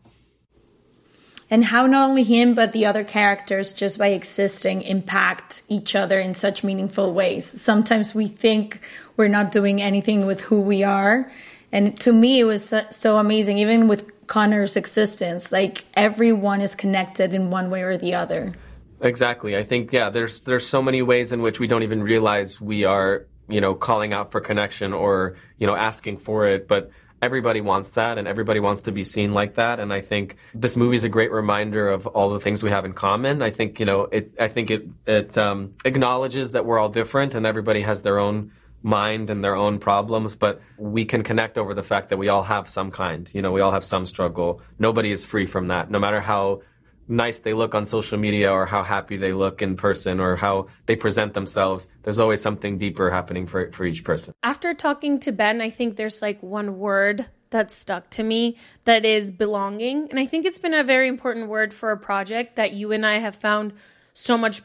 And 1.51 1.67
how 1.67 1.87
not 1.87 2.09
only 2.09 2.23
him, 2.23 2.55
but 2.55 2.73
the 2.73 2.87
other 2.87 3.05
characters, 3.05 3.75
just 3.75 3.99
by 3.99 4.09
existing, 4.09 4.83
impact 4.83 5.63
each 5.69 5.95
other 5.95 6.19
in 6.19 6.33
such 6.33 6.65
meaningful 6.65 7.13
ways. 7.13 7.45
Sometimes 7.45 8.15
we 8.15 8.27
think 8.27 8.81
we're 9.19 9.29
not 9.29 9.53
doing 9.53 9.83
anything 9.83 10.25
with 10.25 10.41
who 10.41 10.63
we 10.63 10.83
are. 10.83 11.31
And 11.71 11.99
to 12.01 12.13
me, 12.13 12.41
it 12.41 12.45
was 12.45 12.73
so 12.91 13.19
amazing, 13.19 13.59
even 13.59 13.87
with 13.87 14.27
Connor's 14.29 14.77
existence, 14.77 15.53
like 15.53 15.85
everyone 15.93 16.63
is 16.63 16.75
connected 16.75 17.35
in 17.35 17.51
one 17.51 17.69
way 17.69 17.83
or 17.83 17.99
the 17.99 18.15
other. 18.15 18.55
Exactly. 19.03 19.57
I 19.57 19.65
think 19.65 19.93
yeah, 19.93 20.11
there's 20.11 20.45
there's 20.45 20.67
so 20.67 20.81
many 20.81 21.03
ways 21.03 21.33
in 21.33 21.43
which 21.43 21.59
we 21.59 21.67
don't 21.67 21.83
even 21.83 22.03
realize 22.03 22.61
we 22.61 22.85
are, 22.85 23.27
you 23.49 23.61
know, 23.61 23.75
calling 23.75 24.13
out 24.13 24.31
for 24.31 24.41
connection 24.41 24.93
or, 24.93 25.37
you 25.59 25.67
know, 25.67 25.75
asking 25.75 26.19
for 26.19 26.47
it, 26.47 26.69
but 26.69 26.91
everybody 27.21 27.61
wants 27.61 27.91
that 27.91 28.17
and 28.19 28.27
everybody 28.29 28.61
wants 28.61 28.83
to 28.83 28.93
be 28.93 29.05
seen 29.05 29.33
like 29.33 29.55
that 29.55 29.79
and 29.79 29.93
I 29.93 30.01
think 30.01 30.37
this 30.55 30.77
movie 30.77 30.97
is 30.97 31.05
a 31.05 31.09
great 31.09 31.31
reminder 31.31 31.89
of 31.89 32.09
all 32.09 32.31
the 32.31 32.41
things 32.41 32.65
we 32.65 32.71
have 32.71 32.85
in 32.85 32.95
common. 32.95 33.43
I 33.43 33.51
think, 33.51 33.79
you 33.81 33.87
know, 33.87 34.03
it 34.03 34.33
I 34.39 34.49
think 34.49 34.71
it 34.71 34.87
it 35.07 35.37
um, 35.37 35.75
acknowledges 35.85 36.53
that 36.53 36.65
we're 36.65 36.79
all 36.79 36.89
different 36.89 37.35
and 37.35 37.45
everybody 37.45 37.83
has 37.83 38.03
their 38.03 38.21
own 38.21 38.53
mind 38.85 39.31
and 39.31 39.43
their 39.43 39.55
own 39.55 39.79
problems, 39.79 40.35
but 40.35 40.61
we 40.79 41.05
can 41.05 41.23
connect 41.23 41.59
over 41.59 41.75
the 41.75 41.83
fact 41.83 42.11
that 42.11 42.19
we 42.19 42.29
all 42.29 42.43
have 42.43 42.69
some 42.69 42.91
kind. 42.91 43.31
You 43.33 43.43
know, 43.43 43.53
we 43.53 43.61
all 43.61 43.73
have 43.73 43.85
some 43.85 44.07
struggle. 44.07 44.61
Nobody 44.79 45.11
is 45.11 45.25
free 45.25 45.47
from 45.47 45.69
that. 45.69 45.91
No 45.91 45.99
matter 45.99 46.21
how 46.21 46.63
nice 47.09 47.41
they 47.41 47.53
look 47.53 47.75
on 47.75 47.87
social 47.87 48.19
media 48.19 48.51
or 48.51 48.67
how 48.67 48.83
happy 48.83 49.17
they 49.17 49.33
look 49.33 49.63
in 49.63 49.77
person 49.77 50.21
or 50.21 50.37
how 50.37 50.69
they 50.87 50.97
present 50.97 51.35
themselves. 51.35 51.89
There's 52.03 52.19
always 52.19 52.41
something 52.41 52.79
deeper 52.79 53.11
happening 53.11 53.47
for, 53.47 53.71
for 53.73 53.85
each 53.85 54.05
person. 54.05 54.35
After 54.43 54.75
talking 54.75 55.21
to 55.21 55.33
Ben, 55.33 55.61
I 55.61 55.71
think 55.71 55.97
there's 55.97 56.23
like 56.23 56.43
one 56.43 56.79
word 56.79 57.27
that 57.51 57.71
stuck 57.71 58.11
to 58.11 58.23
me 58.23 58.57
that 58.85 59.05
is 59.05 59.31
belonging. 59.31 60.09
And 60.11 60.19
I 60.19 60.27
think 60.27 60.47
it's 60.47 60.59
been 60.59 60.75
a 60.75 60.85
very 60.85 61.09
important 61.09 61.49
word 61.49 61.73
for 61.73 61.91
a 61.91 61.97
project 61.97 62.57
that 62.57 62.73
you 62.73 62.93
and 62.93 63.07
I 63.07 63.19
have 63.19 63.35
found 63.35 63.75
so 64.15 64.37
much 64.37 64.63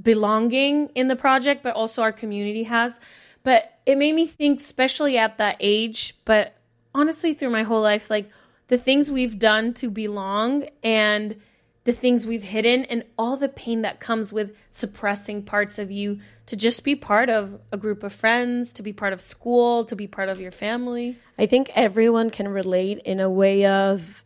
belonging 0.00 0.88
in 0.94 1.08
the 1.08 1.16
project, 1.16 1.62
but 1.62 1.74
also 1.74 2.02
our 2.02 2.12
community 2.12 2.64
has. 2.64 2.98
But 3.42 3.78
it 3.86 3.96
made 3.96 4.14
me 4.14 4.26
think, 4.26 4.60
especially 4.60 5.18
at 5.18 5.38
that 5.38 5.56
age, 5.60 6.14
but 6.24 6.56
honestly, 6.94 7.34
through 7.34 7.50
my 7.50 7.62
whole 7.62 7.80
life, 7.82 8.10
like 8.10 8.28
the 8.68 8.78
things 8.78 9.10
we've 9.10 9.38
done 9.38 9.74
to 9.74 9.90
belong 9.90 10.66
and 10.82 11.36
the 11.84 11.92
things 11.92 12.26
we've 12.26 12.42
hidden 12.42 12.84
and 12.84 13.04
all 13.18 13.36
the 13.36 13.48
pain 13.48 13.82
that 13.82 14.00
comes 14.00 14.32
with 14.32 14.56
suppressing 14.68 15.42
parts 15.42 15.78
of 15.78 15.90
you 15.90 16.20
to 16.46 16.56
just 16.56 16.84
be 16.84 16.94
part 16.94 17.30
of 17.30 17.60
a 17.72 17.76
group 17.76 18.02
of 18.02 18.12
friends, 18.12 18.72
to 18.74 18.82
be 18.82 18.92
part 18.92 19.12
of 19.12 19.20
school, 19.20 19.84
to 19.86 19.96
be 19.96 20.06
part 20.06 20.28
of 20.28 20.40
your 20.40 20.50
family. 20.50 21.16
I 21.38 21.46
think 21.46 21.70
everyone 21.74 22.30
can 22.30 22.48
relate 22.48 22.98
in 23.04 23.20
a 23.20 23.30
way 23.30 23.66
of 23.66 24.24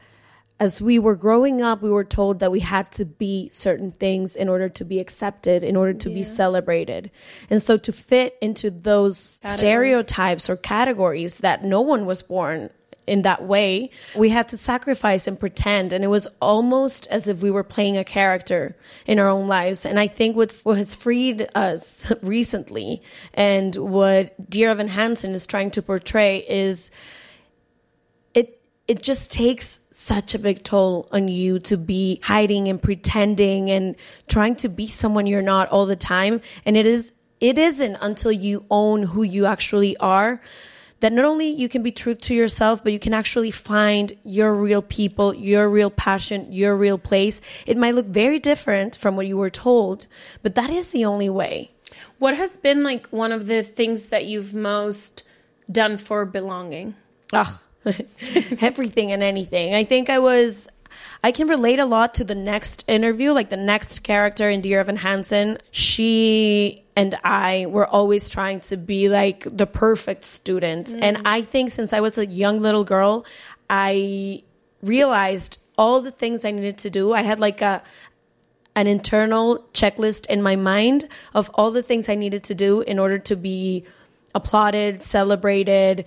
as 0.60 0.80
we 0.80 0.98
were 0.98 1.16
growing 1.16 1.62
up, 1.62 1.82
we 1.82 1.90
were 1.90 2.04
told 2.04 2.38
that 2.38 2.52
we 2.52 2.60
had 2.60 2.90
to 2.92 3.04
be 3.04 3.48
certain 3.50 3.90
things 3.90 4.36
in 4.36 4.48
order 4.48 4.68
to 4.68 4.84
be 4.84 5.00
accepted, 5.00 5.64
in 5.64 5.76
order 5.76 5.92
to 5.92 6.08
yeah. 6.08 6.14
be 6.14 6.22
celebrated. 6.22 7.10
And 7.50 7.60
so 7.60 7.76
to 7.76 7.92
fit 7.92 8.36
into 8.40 8.70
those 8.70 9.40
categories. 9.42 9.58
stereotypes 9.58 10.48
or 10.48 10.56
categories 10.56 11.38
that 11.38 11.64
no 11.64 11.80
one 11.80 12.06
was 12.06 12.22
born 12.22 12.70
in 13.06 13.22
that 13.22 13.44
way, 13.44 13.90
we 14.14 14.30
had 14.30 14.48
to 14.48 14.56
sacrifice 14.56 15.26
and 15.26 15.38
pretend. 15.38 15.92
And 15.92 16.04
it 16.04 16.08
was 16.08 16.26
almost 16.40 17.06
as 17.08 17.28
if 17.28 17.42
we 17.42 17.50
were 17.50 17.64
playing 17.64 17.96
a 17.96 18.04
character 18.04 18.76
in 19.06 19.18
our 19.18 19.28
own 19.28 19.48
lives. 19.48 19.84
And 19.84 20.00
I 20.00 20.06
think 20.06 20.36
what's, 20.36 20.64
what 20.64 20.78
has 20.78 20.94
freed 20.94 21.48
us 21.54 22.10
recently 22.22 23.02
and 23.34 23.74
what 23.76 24.50
Dear 24.50 24.70
Evan 24.70 24.88
Hansen 24.88 25.32
is 25.34 25.46
trying 25.46 25.70
to 25.72 25.82
portray 25.82 26.38
is 26.48 26.90
it 28.32 28.60
it 28.88 29.02
just 29.02 29.32
takes 29.32 29.80
such 29.90 30.34
a 30.34 30.38
big 30.38 30.62
toll 30.62 31.08
on 31.12 31.28
you 31.28 31.58
to 31.58 31.76
be 31.76 32.20
hiding 32.22 32.68
and 32.68 32.82
pretending 32.82 33.70
and 33.70 33.96
trying 34.28 34.56
to 34.56 34.68
be 34.68 34.86
someone 34.86 35.26
you're 35.26 35.42
not 35.42 35.68
all 35.68 35.86
the 35.86 35.96
time. 35.96 36.40
And 36.66 36.76
it 36.76 36.84
is, 36.84 37.12
it 37.40 37.58
isn't 37.58 37.96
until 38.00 38.32
you 38.32 38.66
own 38.70 39.02
who 39.04 39.22
you 39.22 39.46
actually 39.46 39.96
are 39.98 40.40
that 41.04 41.12
not 41.12 41.26
only 41.26 41.46
you 41.46 41.68
can 41.68 41.82
be 41.82 41.92
true 41.92 42.14
to 42.14 42.34
yourself, 42.34 42.82
but 42.82 42.90
you 42.90 42.98
can 42.98 43.12
actually 43.12 43.50
find 43.50 44.14
your 44.22 44.54
real 44.54 44.80
people, 44.80 45.34
your 45.34 45.68
real 45.68 45.90
passion, 45.90 46.50
your 46.50 46.74
real 46.74 46.96
place. 46.96 47.42
It 47.66 47.76
might 47.76 47.94
look 47.94 48.06
very 48.06 48.38
different 48.38 48.96
from 48.96 49.14
what 49.14 49.26
you 49.26 49.36
were 49.36 49.50
told, 49.50 50.06
but 50.42 50.54
that 50.54 50.70
is 50.70 50.92
the 50.92 51.04
only 51.04 51.28
way. 51.28 51.72
What 52.18 52.38
has 52.38 52.56
been 52.56 52.82
like 52.82 53.06
one 53.08 53.32
of 53.32 53.48
the 53.48 53.62
things 53.62 54.08
that 54.08 54.24
you've 54.24 54.54
most 54.54 55.24
done 55.70 55.98
for 55.98 56.24
belonging? 56.24 56.94
Ugh, 57.34 57.54
everything 58.62 59.12
and 59.12 59.22
anything. 59.22 59.74
I 59.74 59.84
think 59.84 60.08
I 60.08 60.20
was 60.20 60.70
I 61.22 61.32
can 61.32 61.48
relate 61.48 61.80
a 61.80 61.84
lot 61.84 62.14
to 62.14 62.24
the 62.24 62.34
next 62.34 62.82
interview, 62.88 63.32
like 63.32 63.50
the 63.50 63.58
next 63.58 64.04
character 64.04 64.48
in 64.48 64.62
Dear 64.62 64.80
Evan 64.80 64.96
Hansen. 64.96 65.58
She 65.70 66.83
and 66.96 67.16
I 67.24 67.66
were 67.68 67.86
always 67.86 68.28
trying 68.28 68.60
to 68.60 68.76
be 68.76 69.08
like 69.08 69.46
the 69.50 69.66
perfect 69.66 70.24
student. 70.24 70.88
Mm. 70.88 71.02
And 71.02 71.22
I 71.24 71.42
think 71.42 71.70
since 71.70 71.92
I 71.92 72.00
was 72.00 72.18
a 72.18 72.26
young 72.26 72.60
little 72.60 72.84
girl, 72.84 73.24
I 73.68 74.42
realized 74.82 75.58
all 75.76 76.00
the 76.00 76.12
things 76.12 76.44
I 76.44 76.50
needed 76.52 76.78
to 76.78 76.90
do. 76.90 77.12
I 77.12 77.22
had 77.22 77.40
like 77.40 77.60
a 77.60 77.82
an 78.76 78.86
internal 78.88 79.64
checklist 79.72 80.26
in 80.26 80.42
my 80.42 80.56
mind 80.56 81.08
of 81.32 81.48
all 81.54 81.70
the 81.70 81.82
things 81.82 82.08
I 82.08 82.16
needed 82.16 82.42
to 82.44 82.56
do 82.56 82.80
in 82.80 82.98
order 82.98 83.18
to 83.18 83.36
be 83.36 83.84
applauded, 84.34 85.02
celebrated, 85.04 86.04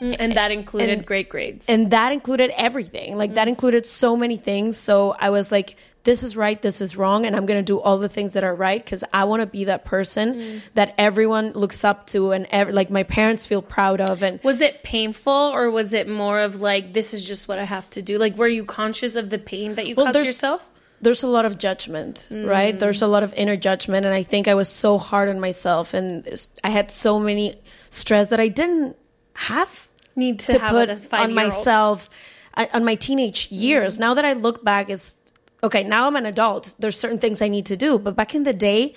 Mm, 0.00 0.16
and 0.18 0.36
that 0.36 0.50
included 0.50 0.90
and, 0.90 1.06
great 1.06 1.28
grades. 1.28 1.66
And 1.68 1.90
that 1.90 2.12
included 2.12 2.50
everything. 2.56 3.16
Like 3.16 3.30
mm. 3.30 3.34
that 3.34 3.48
included 3.48 3.86
so 3.86 4.16
many 4.16 4.36
things. 4.36 4.76
So 4.76 5.16
I 5.18 5.30
was 5.30 5.50
like, 5.50 5.76
this 6.06 6.22
is 6.22 6.36
right, 6.36 6.62
this 6.62 6.80
is 6.80 6.96
wrong, 6.96 7.26
and 7.26 7.34
I'm 7.34 7.46
going 7.46 7.58
to 7.58 7.64
do 7.64 7.80
all 7.80 7.98
the 7.98 8.08
things 8.08 8.34
that 8.34 8.44
are 8.44 8.54
right 8.54 8.82
because 8.82 9.02
I 9.12 9.24
want 9.24 9.40
to 9.42 9.46
be 9.46 9.64
that 9.64 9.84
person 9.84 10.34
mm. 10.34 10.62
that 10.74 10.94
everyone 10.96 11.50
looks 11.50 11.84
up 11.84 12.06
to 12.08 12.30
and 12.30 12.46
ev- 12.50 12.70
like 12.70 12.90
my 12.90 13.02
parents 13.02 13.44
feel 13.44 13.60
proud 13.60 14.00
of. 14.00 14.22
And 14.22 14.40
was 14.44 14.60
it 14.60 14.84
painful 14.84 15.32
or 15.32 15.68
was 15.68 15.92
it 15.92 16.08
more 16.08 16.38
of 16.38 16.60
like 16.60 16.92
this 16.92 17.12
is 17.12 17.26
just 17.26 17.48
what 17.48 17.58
I 17.58 17.64
have 17.64 17.90
to 17.90 18.02
do? 18.02 18.18
Like, 18.18 18.36
were 18.36 18.46
you 18.46 18.64
conscious 18.64 19.16
of 19.16 19.30
the 19.30 19.38
pain 19.38 19.74
that 19.74 19.88
you 19.88 19.96
well, 19.96 20.06
caused 20.06 20.24
yourself? 20.24 20.70
There's 21.00 21.24
a 21.24 21.28
lot 21.28 21.44
of 21.44 21.58
judgment, 21.58 22.28
mm. 22.30 22.48
right? 22.48 22.78
There's 22.78 23.02
a 23.02 23.08
lot 23.08 23.24
of 23.24 23.34
inner 23.34 23.56
judgment, 23.56 24.06
and 24.06 24.14
I 24.14 24.22
think 24.22 24.46
I 24.46 24.54
was 24.54 24.68
so 24.68 24.98
hard 24.98 25.28
on 25.28 25.40
myself, 25.40 25.92
and 25.92 26.24
I 26.62 26.70
had 26.70 26.92
so 26.92 27.18
many 27.18 27.60
stress 27.90 28.28
that 28.28 28.38
I 28.38 28.46
didn't 28.46 28.96
have 29.34 29.88
need 30.14 30.38
to, 30.38 30.52
to 30.52 30.58
put 30.60 31.12
on 31.12 31.34
myself 31.34 32.08
uh, 32.54 32.66
on 32.72 32.84
my 32.84 32.94
teenage 32.94 33.50
years. 33.50 33.94
Mm-hmm. 33.94 34.02
Now 34.02 34.14
that 34.14 34.24
I 34.24 34.34
look 34.34 34.64
back, 34.64 34.88
is 34.88 35.16
okay. 35.62 35.84
Now 35.84 36.06
I'm 36.06 36.16
an 36.16 36.26
adult. 36.26 36.74
There's 36.78 36.98
certain 36.98 37.18
things 37.18 37.42
I 37.42 37.48
need 37.48 37.66
to 37.66 37.76
do, 37.76 37.98
but 37.98 38.16
back 38.16 38.34
in 38.34 38.44
the 38.44 38.52
day, 38.52 38.94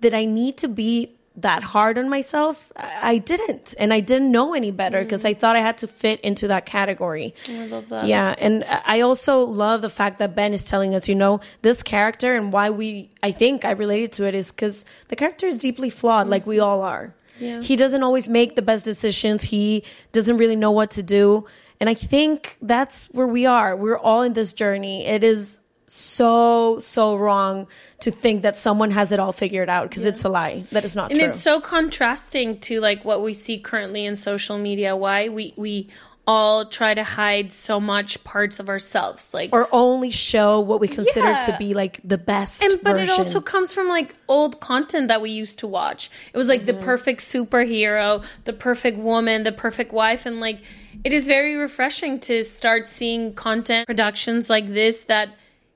did 0.00 0.14
I 0.14 0.24
need 0.24 0.56
to 0.58 0.68
be 0.68 1.16
that 1.36 1.62
hard 1.62 1.96
on 1.98 2.08
myself? 2.08 2.72
I 2.76 3.18
didn't, 3.18 3.74
and 3.78 3.92
I 3.92 4.00
didn't 4.00 4.30
know 4.30 4.54
any 4.54 4.70
better 4.70 5.02
because 5.02 5.22
mm. 5.22 5.30
I 5.30 5.34
thought 5.34 5.56
I 5.56 5.60
had 5.60 5.78
to 5.78 5.86
fit 5.86 6.20
into 6.20 6.48
that 6.48 6.66
category. 6.66 7.34
I 7.48 7.66
love 7.66 7.88
that. 7.90 8.06
Yeah, 8.06 8.34
and 8.36 8.64
I 8.64 9.00
also 9.00 9.44
love 9.44 9.82
the 9.82 9.90
fact 9.90 10.18
that 10.18 10.34
Ben 10.34 10.52
is 10.52 10.64
telling 10.64 10.94
us, 10.94 11.08
you 11.08 11.14
know, 11.14 11.40
this 11.62 11.82
character 11.82 12.36
and 12.36 12.52
why 12.52 12.70
we. 12.70 13.10
I 13.22 13.30
think 13.30 13.64
I 13.64 13.72
related 13.72 14.12
to 14.12 14.26
it 14.26 14.34
is 14.34 14.50
because 14.50 14.84
the 15.08 15.16
character 15.16 15.46
is 15.46 15.58
deeply 15.58 15.90
flawed, 15.90 16.26
mm. 16.26 16.30
like 16.30 16.46
we 16.46 16.58
all 16.58 16.82
are. 16.82 17.14
Yeah. 17.38 17.62
He 17.62 17.76
doesn't 17.76 18.02
always 18.02 18.28
make 18.28 18.56
the 18.56 18.62
best 18.62 18.84
decisions. 18.84 19.42
He 19.44 19.84
doesn't 20.12 20.36
really 20.36 20.56
know 20.56 20.72
what 20.72 20.90
to 20.92 21.02
do. 21.02 21.46
And 21.80 21.88
I 21.88 21.94
think 21.94 22.58
that's 22.60 23.06
where 23.06 23.26
we 23.26 23.46
are. 23.46 23.74
We're 23.74 23.96
all 23.96 24.22
in 24.22 24.34
this 24.34 24.52
journey. 24.52 25.06
It 25.06 25.24
is 25.24 25.59
so 25.92 26.78
so 26.78 27.16
wrong 27.16 27.66
to 27.98 28.12
think 28.12 28.42
that 28.42 28.56
someone 28.56 28.92
has 28.92 29.10
it 29.10 29.18
all 29.18 29.32
figured 29.32 29.68
out 29.68 29.90
because 29.90 30.04
yeah. 30.04 30.10
it's 30.10 30.22
a 30.22 30.28
lie 30.28 30.62
that 30.70 30.84
is 30.84 30.94
not 30.94 31.10
true. 31.10 31.14
and 31.14 31.18
true. 31.18 31.28
it's 31.30 31.42
so 31.42 31.60
contrasting 31.60 32.56
to 32.60 32.78
like 32.78 33.04
what 33.04 33.24
we 33.24 33.32
see 33.32 33.58
currently 33.58 34.04
in 34.04 34.14
social 34.14 34.56
media 34.56 34.94
why 34.94 35.28
we 35.28 35.52
we 35.56 35.88
all 36.28 36.64
try 36.64 36.94
to 36.94 37.02
hide 37.02 37.50
so 37.50 37.80
much 37.80 38.22
parts 38.22 38.60
of 38.60 38.68
ourselves 38.68 39.34
like 39.34 39.50
or 39.52 39.68
only 39.72 40.10
show 40.10 40.60
what 40.60 40.78
we 40.78 40.86
consider 40.86 41.26
yeah. 41.26 41.40
to 41.40 41.56
be 41.58 41.74
like 41.74 41.98
the 42.04 42.18
best 42.18 42.62
and 42.62 42.80
but 42.82 42.92
version. 42.92 43.12
it 43.12 43.18
also 43.18 43.40
comes 43.40 43.72
from 43.72 43.88
like 43.88 44.14
old 44.28 44.60
content 44.60 45.08
that 45.08 45.20
we 45.20 45.30
used 45.30 45.58
to 45.58 45.66
watch 45.66 46.08
it 46.32 46.38
was 46.38 46.46
like 46.46 46.60
mm-hmm. 46.60 46.78
the 46.78 46.84
perfect 46.84 47.20
superhero 47.20 48.24
the 48.44 48.52
perfect 48.52 48.96
woman 48.96 49.42
the 49.42 49.50
perfect 49.50 49.92
wife 49.92 50.24
and 50.24 50.38
like 50.38 50.60
it 51.02 51.12
is 51.12 51.26
very 51.26 51.56
refreshing 51.56 52.20
to 52.20 52.44
start 52.44 52.86
seeing 52.86 53.34
content 53.34 53.88
productions 53.88 54.48
like 54.48 54.68
this 54.68 55.02
that 55.04 55.30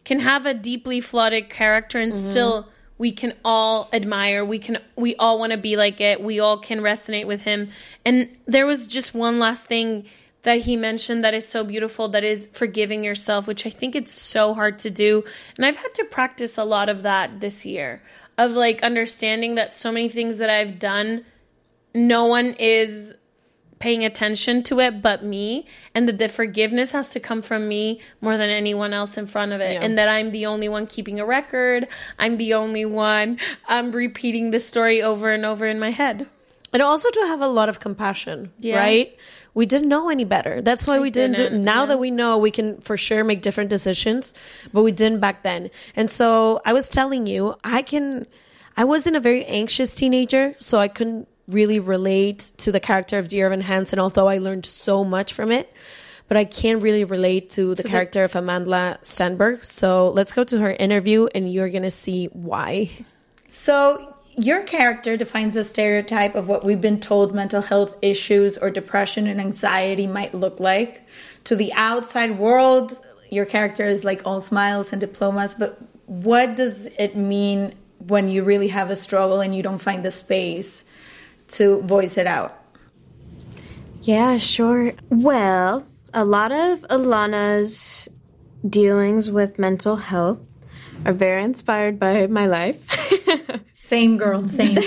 can 0.04 0.20
have 0.20 0.46
a 0.46 0.54
deeply 0.54 1.00
flawed 1.00 1.34
character 1.48 1.98
and 1.98 2.12
mm-hmm. 2.12 2.20
still 2.20 2.68
we 2.96 3.10
can 3.10 3.34
all 3.44 3.88
admire. 3.92 4.44
We 4.44 4.58
can 4.58 4.78
we 4.96 5.16
all 5.16 5.38
want 5.38 5.52
to 5.52 5.58
be 5.58 5.76
like 5.76 6.00
it. 6.00 6.22
We 6.22 6.40
all 6.40 6.58
can 6.58 6.80
resonate 6.80 7.26
with 7.26 7.42
him. 7.42 7.70
And 8.04 8.28
there 8.46 8.66
was 8.66 8.86
just 8.86 9.14
one 9.14 9.38
last 9.38 9.66
thing 9.66 10.06
that 10.42 10.60
he 10.60 10.76
mentioned 10.76 11.24
that 11.24 11.34
is 11.34 11.48
so 11.48 11.64
beautiful 11.64 12.08
that 12.08 12.22
is 12.22 12.48
forgiving 12.52 13.02
yourself 13.02 13.46
which 13.46 13.64
i 13.64 13.70
think 13.70 13.96
it's 13.96 14.12
so 14.12 14.54
hard 14.54 14.78
to 14.80 14.90
do. 14.90 15.24
And 15.56 15.66
i've 15.66 15.76
had 15.76 15.94
to 15.94 16.04
practice 16.04 16.58
a 16.58 16.64
lot 16.64 16.88
of 16.88 17.02
that 17.02 17.40
this 17.40 17.66
year 17.66 18.02
of 18.36 18.52
like 18.52 18.82
understanding 18.82 19.54
that 19.56 19.72
so 19.72 19.90
many 19.90 20.08
things 20.08 20.38
that 20.38 20.50
i've 20.50 20.78
done 20.78 21.24
no 21.94 22.26
one 22.26 22.54
is 22.58 23.14
paying 23.84 24.02
attention 24.02 24.62
to 24.62 24.80
it 24.80 25.02
but 25.02 25.22
me 25.22 25.66
and 25.94 26.08
that 26.08 26.16
the 26.16 26.26
forgiveness 26.26 26.92
has 26.92 27.10
to 27.10 27.20
come 27.20 27.42
from 27.42 27.68
me 27.68 28.00
more 28.22 28.38
than 28.38 28.48
anyone 28.48 28.94
else 28.94 29.18
in 29.18 29.26
front 29.26 29.52
of 29.52 29.60
it 29.60 29.74
yeah. 29.74 29.84
and 29.84 29.98
that 29.98 30.08
i'm 30.08 30.30
the 30.30 30.46
only 30.46 30.70
one 30.70 30.86
keeping 30.86 31.20
a 31.20 31.26
record 31.26 31.86
i'm 32.18 32.38
the 32.38 32.54
only 32.54 32.86
one 32.86 33.38
i'm 33.68 33.92
repeating 33.92 34.52
the 34.52 34.58
story 34.58 35.02
over 35.02 35.30
and 35.30 35.44
over 35.44 35.66
in 35.66 35.78
my 35.78 35.90
head 35.90 36.26
and 36.72 36.80
also 36.80 37.10
to 37.10 37.20
have 37.26 37.42
a 37.42 37.46
lot 37.46 37.68
of 37.68 37.78
compassion 37.78 38.50
yeah. 38.58 38.78
right 38.78 39.18
we 39.54 39.66
didn't 39.66 39.88
know 39.88 40.08
any 40.08 40.24
better. 40.24 40.60
That's 40.60 40.84
why 40.84 40.98
we 40.98 41.10
didn't, 41.10 41.36
didn't 41.36 41.60
do 41.60 41.64
Now 41.64 41.82
yeah. 41.82 41.90
that 41.90 41.98
we 41.98 42.10
know, 42.10 42.38
we 42.38 42.50
can 42.50 42.80
for 42.80 42.96
sure 42.96 43.22
make 43.22 43.40
different 43.40 43.70
decisions, 43.70 44.34
but 44.72 44.82
we 44.82 44.90
didn't 44.90 45.20
back 45.20 45.44
then. 45.44 45.70
And 45.94 46.10
so 46.10 46.60
I 46.64 46.72
was 46.72 46.88
telling 46.88 47.28
you, 47.28 47.54
I 47.62 47.82
can, 47.82 48.26
I 48.76 48.82
wasn't 48.82 49.14
a 49.14 49.20
very 49.20 49.44
anxious 49.44 49.94
teenager, 49.94 50.56
so 50.58 50.78
I 50.78 50.88
couldn't 50.88 51.28
really 51.48 51.78
relate 51.78 52.52
to 52.58 52.72
the 52.72 52.80
character 52.80 53.18
of 53.18 53.28
Dear 53.28 53.46
Evan 53.46 53.60
Hansen, 53.60 53.98
although 53.98 54.28
I 54.28 54.38
learned 54.38 54.66
so 54.66 55.04
much 55.04 55.32
from 55.32 55.50
it. 55.52 55.72
But 56.26 56.38
I 56.38 56.44
can't 56.44 56.82
really 56.82 57.04
relate 57.04 57.50
to 57.50 57.74
the 57.74 57.82
so 57.82 57.88
character 57.88 58.26
the- 58.26 58.38
of 58.38 58.44
Amandla 58.44 59.00
Stenberg. 59.02 59.64
So 59.64 60.08
let's 60.10 60.32
go 60.32 60.42
to 60.44 60.58
her 60.58 60.72
interview 60.72 61.28
and 61.34 61.52
you're 61.52 61.68
going 61.68 61.82
to 61.82 61.90
see 61.90 62.26
why. 62.26 62.90
So 63.50 64.14
your 64.36 64.62
character 64.62 65.16
defines 65.16 65.54
a 65.54 65.62
stereotype 65.62 66.34
of 66.34 66.48
what 66.48 66.64
we've 66.64 66.80
been 66.80 66.98
told 66.98 67.34
mental 67.34 67.60
health 67.60 67.94
issues 68.00 68.56
or 68.56 68.70
depression 68.70 69.26
and 69.26 69.38
anxiety 69.38 70.06
might 70.06 70.34
look 70.34 70.58
like. 70.60 71.02
To 71.44 71.56
the 71.56 71.72
outside 71.74 72.38
world, 72.38 72.98
your 73.30 73.44
character 73.44 73.84
is 73.84 74.02
like 74.02 74.22
all 74.26 74.40
smiles 74.40 74.92
and 74.92 75.00
diplomas, 75.00 75.54
but 75.54 75.78
what 76.06 76.56
does 76.56 76.86
it 76.98 77.16
mean 77.16 77.74
when 77.98 78.28
you 78.28 78.44
really 78.44 78.68
have 78.68 78.90
a 78.90 78.96
struggle 78.96 79.40
and 79.40 79.54
you 79.54 79.62
don't 79.62 79.78
find 79.78 80.04
the 80.04 80.10
space 80.10 80.84
to 81.48 81.82
voice 81.82 82.18
it 82.18 82.26
out? 82.26 82.58
Yeah, 84.02 84.38
sure. 84.38 84.92
Well, 85.10 85.86
a 86.12 86.24
lot 86.24 86.52
of 86.52 86.80
Alana's 86.90 88.08
dealings 88.68 89.30
with 89.30 89.58
mental 89.58 89.96
health 89.96 90.46
are 91.04 91.12
very 91.12 91.42
inspired 91.42 91.98
by 91.98 92.26
my 92.26 92.46
life. 92.46 92.86
Same 93.84 94.16
girl, 94.16 94.46
same. 94.46 94.78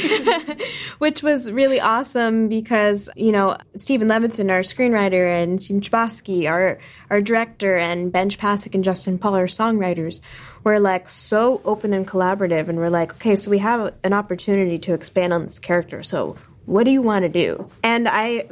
Which 0.98 1.22
was 1.22 1.52
really 1.52 1.80
awesome 1.80 2.50
because, 2.50 3.12
you 3.16 3.32
know, 3.32 3.56
Steven 3.76 4.08
Levenson, 4.08 4.50
our 4.50 4.62
screenwriter, 4.62 5.44
and 5.44 5.62
Stephen 5.62 5.82
Chbosky, 5.82 6.50
our, 6.50 6.80
our 7.12 7.22
director, 7.22 7.78
and 7.78 8.12
Benj 8.12 8.40
Pasek 8.40 8.74
and 8.74 8.84
Justin 8.84 9.20
Paul, 9.20 9.36
our 9.36 9.46
songwriters, 9.46 10.20
were 10.64 10.80
like 10.80 11.08
so 11.08 11.62
open 11.64 11.94
and 11.94 12.08
collaborative. 12.08 12.70
And 12.70 12.80
we're 12.80 12.90
like, 12.90 13.14
okay, 13.14 13.36
so 13.36 13.52
we 13.52 13.60
have 13.60 13.94
an 14.04 14.14
opportunity 14.14 14.80
to 14.80 14.96
expand 14.96 15.32
on 15.32 15.44
this 15.44 15.60
character. 15.60 16.02
So 16.02 16.36
what 16.68 16.84
do 16.84 16.92
you 16.92 17.02
want 17.02 17.24
to 17.24 17.30
do? 17.30 17.70
And 17.82 18.08
I 18.10 18.50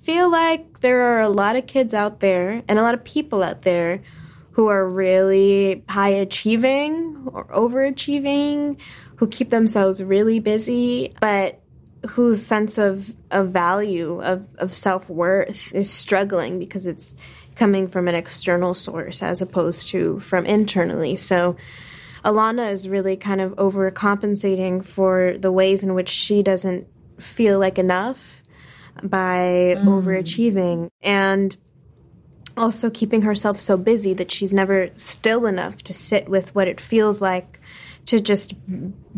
feel 0.00 0.30
like 0.30 0.80
there 0.80 1.02
are 1.12 1.20
a 1.20 1.28
lot 1.28 1.56
of 1.56 1.66
kids 1.66 1.92
out 1.92 2.20
there 2.20 2.62
and 2.66 2.78
a 2.78 2.82
lot 2.82 2.94
of 2.94 3.04
people 3.04 3.42
out 3.42 3.62
there 3.62 4.00
who 4.52 4.68
are 4.68 4.88
really 4.88 5.84
high 5.86 6.08
achieving 6.08 7.28
or 7.32 7.44
overachieving 7.44 8.78
who 9.16 9.28
keep 9.28 9.50
themselves 9.50 10.02
really 10.02 10.40
busy, 10.40 11.14
but 11.20 11.60
whose 12.08 12.44
sense 12.44 12.78
of, 12.78 13.14
of 13.30 13.50
value, 13.50 14.22
of, 14.22 14.48
of 14.56 14.74
self 14.74 15.10
worth 15.10 15.74
is 15.74 15.90
struggling 15.92 16.58
because 16.58 16.86
it's 16.86 17.14
coming 17.56 17.88
from 17.88 18.08
an 18.08 18.14
external 18.14 18.72
source 18.72 19.22
as 19.22 19.42
opposed 19.42 19.88
to 19.88 20.18
from 20.20 20.46
internally. 20.46 21.14
So 21.14 21.56
Alana 22.24 22.72
is 22.72 22.88
really 22.88 23.18
kind 23.18 23.42
of 23.42 23.52
overcompensating 23.56 24.82
for 24.82 25.36
the 25.36 25.52
ways 25.52 25.84
in 25.84 25.92
which 25.92 26.08
she 26.08 26.42
doesn't 26.42 26.88
feel 27.20 27.58
like 27.58 27.78
enough 27.78 28.42
by 29.02 29.76
mm. 29.76 29.84
overachieving 29.84 30.90
and 31.02 31.56
also 32.56 32.90
keeping 32.90 33.22
herself 33.22 33.60
so 33.60 33.76
busy 33.76 34.12
that 34.14 34.30
she's 34.30 34.52
never 34.52 34.90
still 34.96 35.46
enough 35.46 35.82
to 35.84 35.94
sit 35.94 36.28
with 36.28 36.54
what 36.54 36.68
it 36.68 36.80
feels 36.80 37.20
like 37.20 37.60
to 38.06 38.20
just 38.20 38.54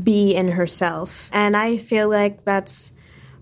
be 0.02 0.35
in 0.35 0.49
herself. 0.49 1.28
And 1.32 1.56
I 1.56 1.76
feel 1.76 2.09
like 2.09 2.44
that's 2.44 2.92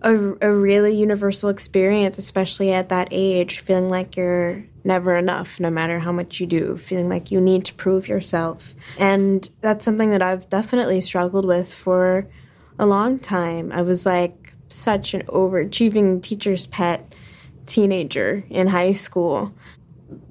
a, 0.03 0.15
a 0.15 0.53
really 0.53 0.95
universal 0.95 1.51
experience, 1.51 2.19
especially 2.19 2.73
at 2.73 2.89
that 2.89 3.09
age, 3.11 3.61
feeling 3.61 3.91
like 3.91 4.17
you're 4.17 4.65
never 4.85 5.17
enough, 5.17 5.61
no 5.61 5.71
matter 5.71 5.99
how 5.99 6.13
much 6.13 6.41
you 6.41 6.47
do, 6.47 6.77
feeling 6.77 7.09
like 7.09 7.31
you 7.31 7.41
need 7.41 7.65
to 7.67 7.75
prove 7.75 8.09
yourself. 8.09 8.75
And 8.99 9.49
that's 9.61 9.85
something 9.85 10.11
that 10.11 10.23
I've 10.23 10.49
definitely 10.49 11.01
struggled 11.03 11.45
with 11.45 11.75
for 11.75 12.27
a 12.79 12.87
long 12.87 13.19
time. 13.19 13.73
I 13.73 13.83
was 13.83 14.07
like 14.07 14.40
such 14.73 15.15
an 15.15 15.23
overachieving 15.23 16.23
teacher's 16.23 16.67
pet 16.67 17.15
teenager 17.67 18.45
in 18.51 18.67
high 18.67 18.93
school 18.93 19.55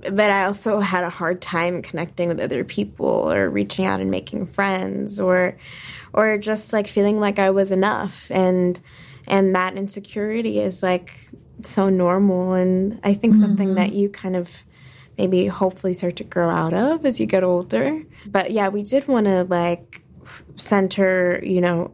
but 0.01 0.29
I 0.29 0.45
also 0.45 0.79
had 0.79 1.03
a 1.03 1.09
hard 1.09 1.41
time 1.41 1.81
connecting 1.81 2.27
with 2.27 2.39
other 2.39 2.63
people 2.63 3.31
or 3.31 3.49
reaching 3.49 3.85
out 3.85 4.01
and 4.01 4.11
making 4.11 4.45
friends 4.45 5.19
or 5.19 5.57
or 6.13 6.37
just 6.37 6.73
like 6.73 6.87
feeling 6.87 7.19
like 7.19 7.39
I 7.39 7.51
was 7.51 7.71
enough 7.71 8.29
and 8.29 8.79
and 9.27 9.55
that 9.55 9.77
insecurity 9.77 10.59
is 10.59 10.83
like 10.83 11.29
so 11.61 11.89
normal 11.89 12.53
and 12.53 12.99
I 13.03 13.13
think 13.13 13.33
mm-hmm. 13.33 13.41
something 13.41 13.75
that 13.75 13.93
you 13.93 14.09
kind 14.09 14.35
of 14.35 14.63
maybe 15.17 15.45
hopefully 15.47 15.93
start 15.93 16.15
to 16.17 16.23
grow 16.23 16.49
out 16.49 16.73
of 16.73 17.05
as 17.05 17.19
you 17.19 17.25
get 17.25 17.43
older. 17.43 18.01
But 18.25 18.51
yeah, 18.51 18.69
we 18.69 18.83
did 18.83 19.07
want 19.07 19.25
to 19.25 19.43
like 19.43 20.01
center, 20.55 21.41
you 21.43 21.61
know, 21.61 21.93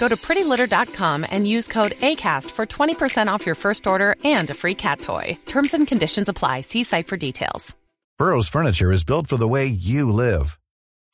Go 0.00 0.08
to 0.08 0.16
prettylitter.com 0.16 1.26
and 1.30 1.46
use 1.46 1.68
code 1.68 1.92
ACAST 1.92 2.50
for 2.50 2.64
20% 2.64 3.28
off 3.28 3.44
your 3.46 3.54
first 3.54 3.86
order 3.86 4.16
and 4.24 4.48
a 4.48 4.54
free 4.54 4.74
cat 4.74 5.02
toy. 5.02 5.36
Terms 5.44 5.74
and 5.74 5.86
conditions 5.86 6.28
apply. 6.28 6.62
See 6.62 6.84
site 6.84 7.06
for 7.06 7.18
details. 7.18 7.76
Burrow's 8.18 8.48
furniture 8.48 8.92
is 8.92 9.04
built 9.04 9.28
for 9.28 9.36
the 9.36 9.48
way 9.48 9.66
you 9.66 10.10
live. 10.12 10.58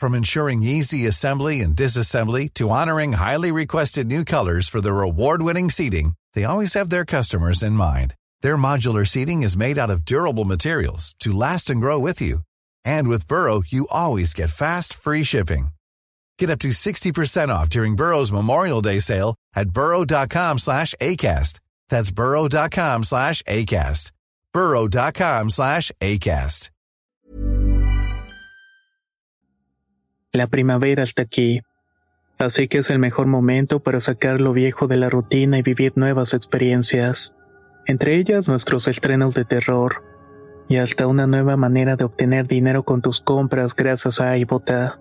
From 0.01 0.15
ensuring 0.15 0.63
easy 0.63 1.07
assembly 1.07 1.61
and 1.61 1.75
disassembly 1.75 2.53
to 2.55 2.71
honoring 2.71 3.13
highly 3.13 3.53
requested 3.53 4.07
new 4.07 4.25
colors 4.25 4.69
for 4.69 4.81
their 4.81 5.03
award-winning 5.03 5.71
seating, 5.71 6.15
they 6.35 6.45
always 6.45 6.75
have 6.75 6.91
their 6.91 7.05
customers 7.05 7.63
in 7.63 7.75
mind. 7.75 8.15
Their 8.43 8.57
modular 8.57 9.07
seating 9.07 9.43
is 9.43 9.57
made 9.57 9.79
out 9.79 9.91
of 9.91 10.05
durable 10.05 10.45
materials 10.45 11.15
to 11.21 11.33
last 11.33 11.71
and 11.71 11.81
grow 11.81 11.99
with 11.99 12.21
you. 12.21 12.41
And 12.85 13.09
with 13.09 13.29
Burrow, 13.29 13.63
you 13.67 13.87
always 13.91 14.35
get 14.35 14.51
fast, 14.51 14.93
free 14.95 15.23
shipping. 15.23 15.69
Get 16.38 16.51
up 16.51 16.61
to 16.61 16.68
60% 16.68 17.49
off 17.49 17.70
during 17.70 17.96
Burrow's 17.96 18.31
Memorial 18.31 18.83
Day 18.83 19.01
sale 19.01 19.35
at 19.55 19.70
burrow.com 19.70 20.59
slash 20.59 20.94
ACAST. 21.01 21.61
That's 21.88 22.11
burrow.com 22.11 23.05
slash 23.05 23.42
ACAST. 23.44 24.12
burrow.com 24.53 25.51
slash 25.51 25.92
ACAST. 26.01 26.70
La 30.33 30.49
primavera 30.49 31.03
está 31.03 31.22
aquí, 31.22 31.62
así 32.38 32.68
que 32.68 32.79
es 32.79 32.90
el 32.90 32.99
mejor 32.99 33.27
momento 33.27 33.81
para 33.81 34.03
sacar 34.03 34.38
lo 34.38 34.53
viejo 34.53 34.87
de 34.87 34.99
la 34.99 35.09
rutina 35.09 35.59
y 35.59 35.62
vivir 35.62 35.94
nuevas 35.96 36.35
experiencias, 36.35 37.35
entre 37.87 38.16
ellas 38.16 38.46
nuestros 38.46 38.87
estrenos 38.87 39.33
de 39.33 39.46
terror, 39.46 40.05
y 40.68 40.77
hasta 40.77 41.07
una 41.07 41.27
nueva 41.27 41.57
manera 41.57 41.96
de 41.96 42.05
obtener 42.05 42.46
dinero 42.49 42.83
con 42.83 43.01
tus 43.01 43.22
compras 43.22 43.75
gracias 43.75 44.20
a 44.20 44.37
iBota. 44.37 45.01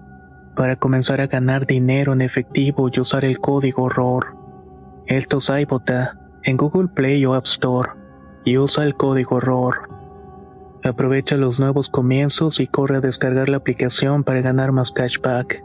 para 0.61 0.75
comenzar 0.75 1.19
a 1.21 1.25
ganar 1.25 1.65
dinero 1.65 2.13
en 2.13 2.21
efectivo 2.21 2.87
y 2.93 2.99
usar 2.99 3.25
el 3.25 3.39
código 3.39 3.89
ROR. 3.89 4.37
Esto 5.07 5.37
es 5.37 5.49
iBota 5.49 6.19
en 6.43 6.55
Google 6.55 6.87
Play 6.87 7.25
o 7.25 7.33
App 7.33 7.47
Store 7.47 7.89
y 8.45 8.59
usa 8.59 8.83
el 8.83 8.93
código 8.93 9.39
ROR. 9.39 9.89
Aprovecha 10.83 11.35
los 11.35 11.59
nuevos 11.59 11.89
comienzos 11.89 12.59
y 12.59 12.67
corre 12.67 12.97
a 12.97 13.01
descargar 13.01 13.49
la 13.49 13.57
aplicación 13.57 14.23
para 14.23 14.41
ganar 14.41 14.71
más 14.71 14.91
cashback. 14.91 15.63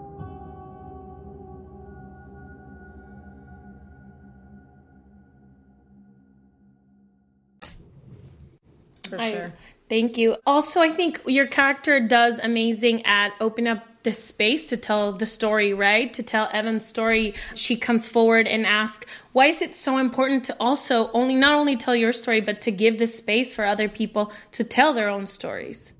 For 9.10 9.20
sure. 9.20 9.52
thank 9.90 10.16
you. 10.16 10.36
Also, 10.46 10.80
I 10.80 10.88
think 10.88 11.20
your 11.26 11.46
character 11.46 12.00
does 12.00 12.38
amazing 12.38 13.04
at 13.04 13.32
opening 13.40 13.74
up 13.74 13.95
the 14.06 14.12
space 14.12 14.68
to 14.68 14.76
tell 14.76 15.12
the 15.12 15.26
story, 15.26 15.74
right? 15.74 16.14
To 16.14 16.22
tell 16.22 16.48
Evan's 16.52 16.86
story, 16.86 17.34
she 17.56 17.76
comes 17.76 18.08
forward 18.08 18.46
and 18.46 18.64
asks, 18.64 19.04
why 19.32 19.46
is 19.46 19.60
it 19.60 19.74
so 19.74 19.98
important 19.98 20.44
to 20.44 20.56
also 20.60 21.10
only 21.10 21.34
not 21.34 21.56
only 21.56 21.76
tell 21.76 21.96
your 21.96 22.12
story, 22.12 22.40
but 22.40 22.60
to 22.60 22.70
give 22.70 22.98
the 22.98 23.08
space 23.08 23.52
for 23.52 23.64
other 23.64 23.88
people 23.88 24.32
to 24.52 24.62
tell 24.62 24.94
their 24.94 25.08
own 25.08 25.26
stories? 25.26 25.92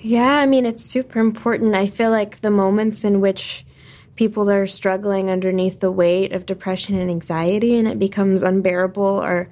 Yeah, 0.00 0.38
I 0.38 0.46
mean, 0.46 0.66
it's 0.66 0.82
super 0.82 1.20
important. 1.20 1.76
I 1.76 1.86
feel 1.86 2.10
like 2.10 2.40
the 2.40 2.50
moments 2.50 3.04
in 3.04 3.20
which 3.20 3.64
people 4.16 4.50
are 4.50 4.66
struggling 4.66 5.30
underneath 5.30 5.78
the 5.78 5.92
weight 5.92 6.32
of 6.32 6.46
depression 6.46 6.96
and 6.98 7.08
anxiety 7.08 7.78
and 7.78 7.86
it 7.86 8.00
becomes 8.00 8.42
unbearable 8.42 9.22
or 9.22 9.48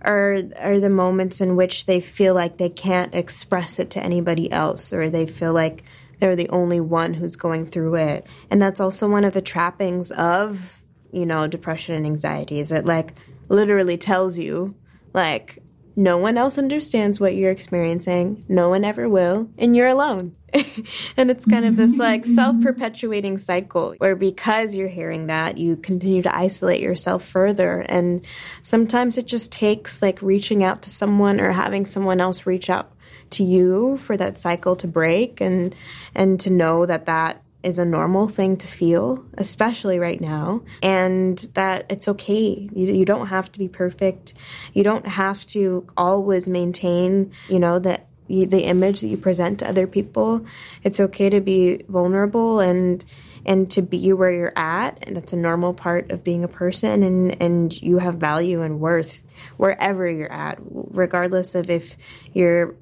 are 0.00 0.42
are 0.58 0.80
the 0.80 0.90
moments 0.90 1.40
in 1.40 1.56
which 1.56 1.86
they 1.86 2.00
feel 2.00 2.34
like 2.34 2.56
they 2.56 2.68
can't 2.68 3.14
express 3.14 3.78
it 3.78 3.90
to 3.90 4.02
anybody 4.02 4.50
else 4.50 4.92
or 4.92 5.08
they 5.08 5.26
feel 5.26 5.52
like 5.52 5.84
they're 6.18 6.36
the 6.36 6.48
only 6.50 6.80
one 6.80 7.14
who's 7.14 7.36
going 7.36 7.66
through 7.66 7.96
it. 7.96 8.26
And 8.50 8.60
that's 8.60 8.80
also 8.80 9.08
one 9.08 9.24
of 9.24 9.32
the 9.32 9.42
trappings 9.42 10.10
of, 10.12 10.82
you 11.12 11.26
know, 11.26 11.46
depression 11.46 11.94
and 11.94 12.06
anxiety 12.06 12.58
is 12.58 12.72
it 12.72 12.86
like 12.86 13.14
literally 13.48 13.96
tells 13.96 14.38
you 14.38 14.74
like 15.12 15.58
no 15.96 16.18
one 16.18 16.36
else 16.36 16.58
understands 16.58 17.20
what 17.20 17.36
you're 17.36 17.50
experiencing. 17.50 18.44
No 18.48 18.68
one 18.68 18.84
ever 18.84 19.08
will. 19.08 19.48
And 19.58 19.76
you're 19.76 19.86
alone. 19.86 20.34
and 21.16 21.30
it's 21.30 21.46
kind 21.46 21.64
of 21.64 21.76
this 21.76 21.98
like 21.98 22.24
self 22.24 22.60
perpetuating 22.60 23.38
cycle 23.38 23.94
where 23.98 24.14
because 24.14 24.76
you're 24.76 24.88
hearing 24.88 25.26
that, 25.26 25.58
you 25.58 25.76
continue 25.76 26.22
to 26.22 26.34
isolate 26.34 26.80
yourself 26.80 27.24
further. 27.24 27.80
And 27.80 28.24
sometimes 28.60 29.18
it 29.18 29.26
just 29.26 29.52
takes 29.52 30.02
like 30.02 30.22
reaching 30.22 30.62
out 30.62 30.82
to 30.82 30.90
someone 30.90 31.40
or 31.40 31.52
having 31.52 31.84
someone 31.84 32.20
else 32.20 32.46
reach 32.46 32.70
out 32.70 32.92
to 33.30 33.44
you 33.44 33.96
for 33.98 34.16
that 34.16 34.38
cycle 34.38 34.76
to 34.76 34.86
break 34.86 35.40
and 35.40 35.74
and 36.14 36.40
to 36.40 36.50
know 36.50 36.86
that 36.86 37.06
that 37.06 37.42
is 37.64 37.78
a 37.78 37.84
normal 37.84 38.28
thing 38.28 38.58
to 38.58 38.66
feel, 38.66 39.24
especially 39.38 39.98
right 39.98 40.20
now, 40.20 40.60
and 40.82 41.38
that 41.54 41.86
it's 41.88 42.06
okay. 42.06 42.68
You, 42.74 42.92
you 42.92 43.06
don't 43.06 43.28
have 43.28 43.50
to 43.52 43.58
be 43.58 43.68
perfect. 43.68 44.34
You 44.74 44.84
don't 44.84 45.06
have 45.06 45.46
to 45.46 45.86
always 45.96 46.46
maintain, 46.46 47.32
you 47.48 47.58
know, 47.58 47.78
that 47.78 48.06
the 48.28 48.64
image 48.64 49.00
that 49.00 49.08
you 49.08 49.16
present 49.16 49.58
to 49.58 49.68
other 49.68 49.86
people. 49.86 50.44
It's 50.82 51.00
okay 51.00 51.30
to 51.30 51.40
be 51.40 51.84
vulnerable 51.88 52.60
and 52.60 53.04
and 53.46 53.70
to 53.72 53.82
be 53.82 54.10
where 54.12 54.30
you're 54.30 54.58
at, 54.58 54.98
and 55.02 55.16
that's 55.16 55.34
a 55.34 55.36
normal 55.36 55.74
part 55.74 56.10
of 56.10 56.24
being 56.24 56.44
a 56.44 56.48
person. 56.48 57.02
And 57.02 57.40
and 57.42 57.82
you 57.82 57.98
have 57.98 58.16
value 58.16 58.62
and 58.62 58.80
worth 58.80 59.22
wherever 59.56 60.08
you're 60.08 60.32
at, 60.32 60.58
regardless 60.60 61.54
of 61.54 61.70
if 61.70 61.96
you're 62.32 62.74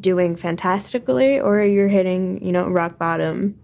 doing 0.00 0.36
fantastically 0.36 1.40
or 1.40 1.62
you're 1.62 1.88
hitting, 1.88 2.44
you 2.44 2.52
know, 2.52 2.68
rock 2.68 2.98
bottom. 2.98 3.58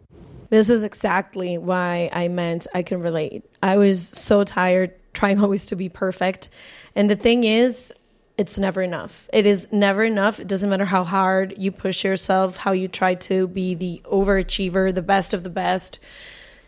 This 0.49 0.69
is 0.69 0.83
exactly 0.83 1.59
why 1.59 2.11
I 2.13 2.29
meant 2.29 2.67
I 2.75 2.83
can 2.83 3.01
relate. 3.01 3.45
I 3.63 3.77
was 3.77 4.09
so 4.09 4.45
tired 4.45 4.93
trying 5.13 5.41
always 5.41 5.67
to 5.67 5.77
be 5.77 5.89
perfect. 5.89 6.49
And 6.95 7.11
the 7.11 7.17
thing 7.17 7.45
is, 7.45 7.93
it's 8.39 8.59
never 8.59 8.81
enough. 8.81 9.29
It 9.35 9.45
is 9.45 9.69
never 9.71 10.03
enough. 10.03 10.41
It 10.41 10.49
doesn't 10.49 10.71
matter 10.71 10.87
how 10.87 11.05
hard 11.05 11.55
you 11.59 11.71
push 11.71 12.05
yourself, 12.05 12.57
how 12.57 12.73
you 12.73 12.89
try 12.89 13.15
to 13.17 13.47
be 13.49 13.75
the 13.75 14.01
overachiever, 14.07 14.95
the 14.95 15.03
best 15.03 15.35
of 15.35 15.43
the 15.43 15.51
best. 15.51 15.99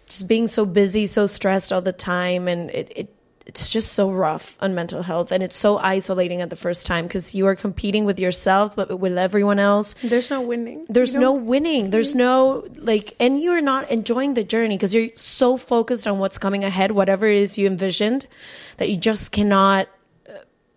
Just 0.06 0.28
being 0.28 0.48
so 0.48 0.66
busy, 0.66 1.06
so 1.06 1.26
stressed 1.26 1.72
all 1.72 1.80
the 1.80 1.92
time, 1.92 2.46
and 2.46 2.68
it, 2.70 2.92
it 2.94 3.14
it's 3.46 3.68
just 3.68 3.92
so 3.92 4.10
rough 4.10 4.56
on 4.60 4.74
mental 4.74 5.02
health 5.02 5.32
and 5.32 5.42
it's 5.42 5.56
so 5.56 5.78
isolating 5.78 6.40
at 6.40 6.50
the 6.50 6.56
first 6.56 6.86
time 6.86 7.06
because 7.06 7.34
you 7.34 7.46
are 7.46 7.56
competing 7.56 8.04
with 8.04 8.18
yourself 8.18 8.76
but 8.76 8.98
with 8.98 9.18
everyone 9.18 9.58
else. 9.58 9.94
There's 10.02 10.30
no 10.30 10.40
winning 10.40 10.86
there's 10.88 11.14
no 11.14 11.32
winning. 11.32 11.90
There's 11.90 12.14
no 12.14 12.66
like 12.76 13.14
and 13.18 13.40
you're 13.40 13.60
not 13.60 13.90
enjoying 13.90 14.34
the 14.34 14.44
journey 14.44 14.76
because 14.76 14.94
you're 14.94 15.10
so 15.16 15.56
focused 15.56 16.06
on 16.06 16.18
what's 16.18 16.38
coming 16.38 16.64
ahead 16.64 16.92
whatever 16.92 17.26
it 17.26 17.36
is 17.36 17.58
you 17.58 17.66
envisioned 17.66 18.26
that 18.76 18.88
you 18.88 18.96
just 18.96 19.32
cannot 19.32 19.88
uh, 20.28 20.34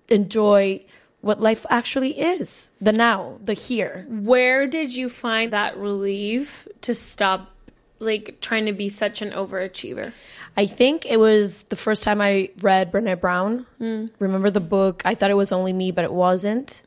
enjoy 0.10 0.84
what 1.25 1.41
life 1.41 1.65
actually 1.71 2.19
is. 2.19 2.71
The 2.80 2.91
now 2.91 3.39
the 3.43 3.54
here. 3.54 4.06
Where 4.08 4.67
did 4.67 4.95
you 4.95 5.10
find 5.10 5.51
that 5.54 5.75
relief 5.75 6.67
to 6.82 6.93
stop 6.93 7.55
like 7.99 8.38
trying 8.41 8.65
to 8.65 8.73
be 8.73 8.89
such 8.89 9.21
an 9.21 9.31
overachiever 9.31 10.12
I 10.58 10.65
think 10.65 11.05
it 11.05 11.19
was 11.19 11.63
the 11.63 11.75
first 11.75 12.03
time 12.03 12.21
I 12.21 12.49
read 12.62 12.91
Brene 12.91 13.19
Brown. 13.19 13.65
Mm. 13.79 14.10
Remember 14.19 14.49
the 14.49 14.62
book? 14.62 15.01
I 15.03 15.15
thought 15.15 15.29
it 15.29 15.36
was 15.36 15.51
only 15.51 15.73
me, 15.73 15.91
but 15.91 16.05
it 16.05 16.13
wasn't. 16.13 16.81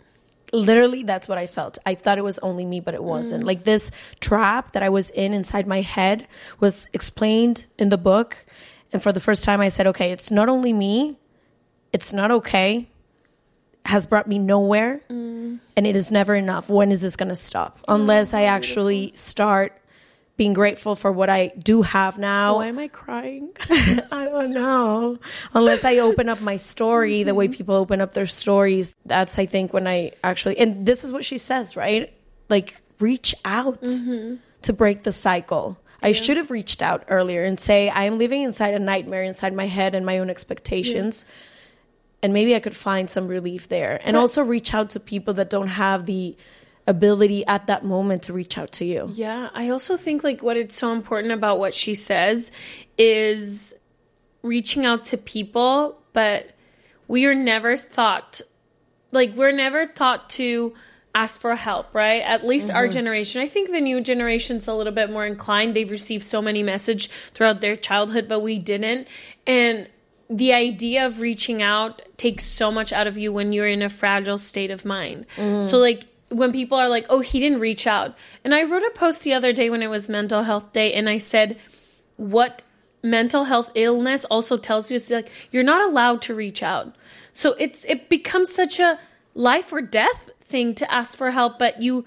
Literally, 0.53 1.03
that's 1.03 1.29
what 1.29 1.37
I 1.37 1.47
felt. 1.47 1.77
I 1.85 1.95
thought 1.95 2.17
it 2.17 2.25
was 2.25 2.39
only 2.39 2.65
me, 2.65 2.81
but 2.81 2.95
it 2.95 3.03
wasn't. 3.03 3.45
Mm. 3.45 3.47
Like 3.47 3.65
this 3.65 3.91
trap 4.21 4.73
that 4.73 4.83
I 4.83 4.89
was 4.89 5.11
in 5.11 5.35
inside 5.35 5.67
my 5.67 5.83
head 5.83 6.27
was 6.61 6.89
explained 6.95 7.67
in 7.79 7.91
the 7.91 7.99
book. 7.99 8.47
And 8.91 9.03
for 9.03 9.13
the 9.13 9.21
first 9.21 9.45
time, 9.45 9.61
I 9.61 9.69
said, 9.69 9.87
okay, 9.89 10.13
it's 10.13 10.31
not 10.31 10.49
only 10.49 10.73
me, 10.73 11.19
it's 11.93 12.15
not 12.15 12.31
okay, 12.31 12.89
has 13.85 14.07
brought 14.07 14.27
me 14.27 14.39
nowhere, 14.39 15.03
mm. 15.11 15.59
and 15.77 15.87
it 15.87 15.95
is 15.95 16.11
never 16.11 16.35
enough. 16.35 16.71
When 16.71 16.91
is 16.91 17.03
this 17.03 17.17
going 17.17 17.29
to 17.29 17.37
stop? 17.37 17.79
Unless 17.87 18.33
I 18.33 18.45
actually 18.45 19.13
start 19.15 19.78
being 20.39 20.53
grateful 20.53 20.95
for 20.95 21.11
what 21.11 21.29
I 21.29 21.49
do 21.49 21.83
have 21.83 22.17
now. 22.17 22.55
Why 22.55 22.69
am 22.69 22.79
I 22.79 22.87
crying? 22.87 23.51
I 23.69 24.25
don't 24.25 24.53
know. 24.53 25.19
Unless 25.53 25.85
I 25.85 25.99
open 25.99 26.29
up 26.29 26.41
my 26.41 26.57
story 26.57 27.25
the 27.25 27.35
way 27.35 27.47
mm-hmm. 27.47 27.55
people 27.55 27.75
open 27.75 28.01
up 28.01 28.15
their 28.15 28.25
stories. 28.25 28.95
That's, 29.05 29.37
I 29.37 29.47
think, 29.47 29.73
when 29.73 29.89
I 29.89 30.13
actually, 30.23 30.57
and 30.59 30.87
this 30.87 31.03
is 31.03 31.11
what 31.11 31.25
she 31.25 31.39
says, 31.39 31.77
right? 31.77 32.15
Like, 32.49 32.81
reach 33.01 33.35
out 33.45 33.83
mm-hmm. 33.83 34.37
to 34.63 34.73
break 34.73 35.03
the 35.03 35.13
cycle. 35.13 35.77
Yeah. 36.03 36.11
I 36.11 36.13
should 36.13 36.37
have 36.37 36.53
reached 36.53 36.83
out 36.83 37.03
earlier 37.09 37.43
and 37.43 37.59
say, 37.59 37.89
I 37.89 38.05
am 38.05 38.17
living 38.17 38.43
inside 38.43 38.75
a 38.75 38.79
nightmare 38.79 39.25
inside 39.25 39.53
my 39.53 39.67
head 39.67 39.97
and 39.97 40.07
my 40.07 40.21
own 40.21 40.31
expectations. 40.31 41.27
Yeah. 41.27 41.35
And 42.23 42.33
maybe 42.33 42.55
I 42.55 42.61
could 42.61 42.77
find 42.77 43.11
some 43.11 43.27
relief 43.27 43.67
there. 43.67 44.01
And 44.05 44.17
also 44.17 44.43
reach 44.43 44.73
out 44.73 44.91
to 44.91 45.01
people 45.01 45.35
that 45.35 45.51
don't 45.51 45.69
have 45.69 46.07
the, 46.07 46.37
ability 46.89 47.47
at 47.47 47.69
that 47.69 47.85
moment 47.85 48.25
to 48.25 48.33
reach 48.33 48.59
out 48.59 48.73
to 48.73 48.85
you. 48.85 49.11
Yeah, 49.15 49.51
I 49.55 49.69
also 49.69 49.97
think 49.97 50.25
like 50.25 50.43
what 50.43 50.57
it's 50.57 50.75
so 50.75 50.93
important 50.93 51.33
about 51.33 51.61
what 51.61 51.75
she 51.75 51.95
says 51.95 52.51
is 52.97 53.75
reaching 54.43 54.87
out 54.87 55.05
to 55.07 55.19
people, 55.19 56.01
but 56.13 56.51
we 57.07 57.27
are 57.27 57.35
never 57.35 57.77
thought 57.77 58.41
like 59.13 59.33
we're 59.33 59.53
never 59.53 59.87
taught 59.87 60.31
to 60.31 60.75
ask 61.15 61.41
for 61.41 61.55
help, 61.55 61.95
right? 61.95 62.23
At 62.23 62.47
least 62.47 62.69
mm-hmm. 62.69 62.77
our 62.77 62.89
generation. 62.89 63.41
I 63.41 63.49
think 63.49 63.71
the 63.71 63.81
new 63.81 64.01
generation's 64.01 64.69
a 64.69 64.75
little 64.75 64.93
bit 64.93 65.11
more 65.11 65.27
inclined. 65.27 65.75
They've 65.75 65.91
received 65.91 66.25
so 66.25 66.43
many 66.43 66.63
message 66.63 67.09
throughout 67.35 67.61
their 67.61 67.77
childhood, 67.77 68.29
but 68.29 68.41
we 68.41 68.59
didn't. 68.59 69.09
And 69.47 69.89
the 70.31 70.53
idea 70.53 71.07
of 71.07 71.21
reaching 71.21 71.63
out 71.63 72.03
takes 72.19 72.45
so 72.45 72.71
much 72.71 72.93
out 72.93 73.07
of 73.07 73.17
you 73.17 73.33
when 73.33 73.53
you're 73.53 73.67
in 73.67 73.83
a 73.83 73.89
fragile 73.89 74.39
state 74.39 74.71
of 74.71 74.85
mind. 74.85 75.27
Mm-hmm. 75.37 75.67
So 75.67 75.79
like 75.79 76.05
when 76.31 76.53
people 76.53 76.79
are 76.79 76.89
like, 76.89 77.07
oh, 77.09 77.21
he 77.21 77.41
didn't 77.41 77.61
reach 77.61 77.87
out. 77.87 78.17
And 78.45 78.55
I 78.55 78.63
wrote 78.65 78.83
a 78.83 78.91
post 78.91 79.23
the 79.23 79.35
other 79.35 79.53
day 79.53 79.71
when 79.71 79.83
it 79.83 79.91
was 79.91 80.09
mental 80.09 80.43
health 80.43 80.73
day, 80.73 80.93
and 80.93 81.09
I 81.09 81.19
said, 81.19 81.59
what 82.17 82.63
mental 83.03 83.45
health 83.45 83.71
illness 83.75 84.25
also 84.27 84.57
tells 84.57 84.91
you 84.91 84.97
is 84.97 85.11
like, 85.11 85.31
you're 85.51 85.63
not 85.63 85.89
allowed 85.89 86.21
to 86.23 86.35
reach 86.35 86.63
out. 86.63 86.95
So 87.33 87.55
it's, 87.59 87.85
it 87.85 88.09
becomes 88.09 88.53
such 88.53 88.81
a 88.81 88.99
life 89.35 89.73
or 89.73 89.81
death 89.81 90.31
thing 90.41 90.75
to 90.75 90.93
ask 90.93 91.17
for 91.17 91.31
help, 91.31 91.59
but 91.59 91.81
you, 91.81 92.05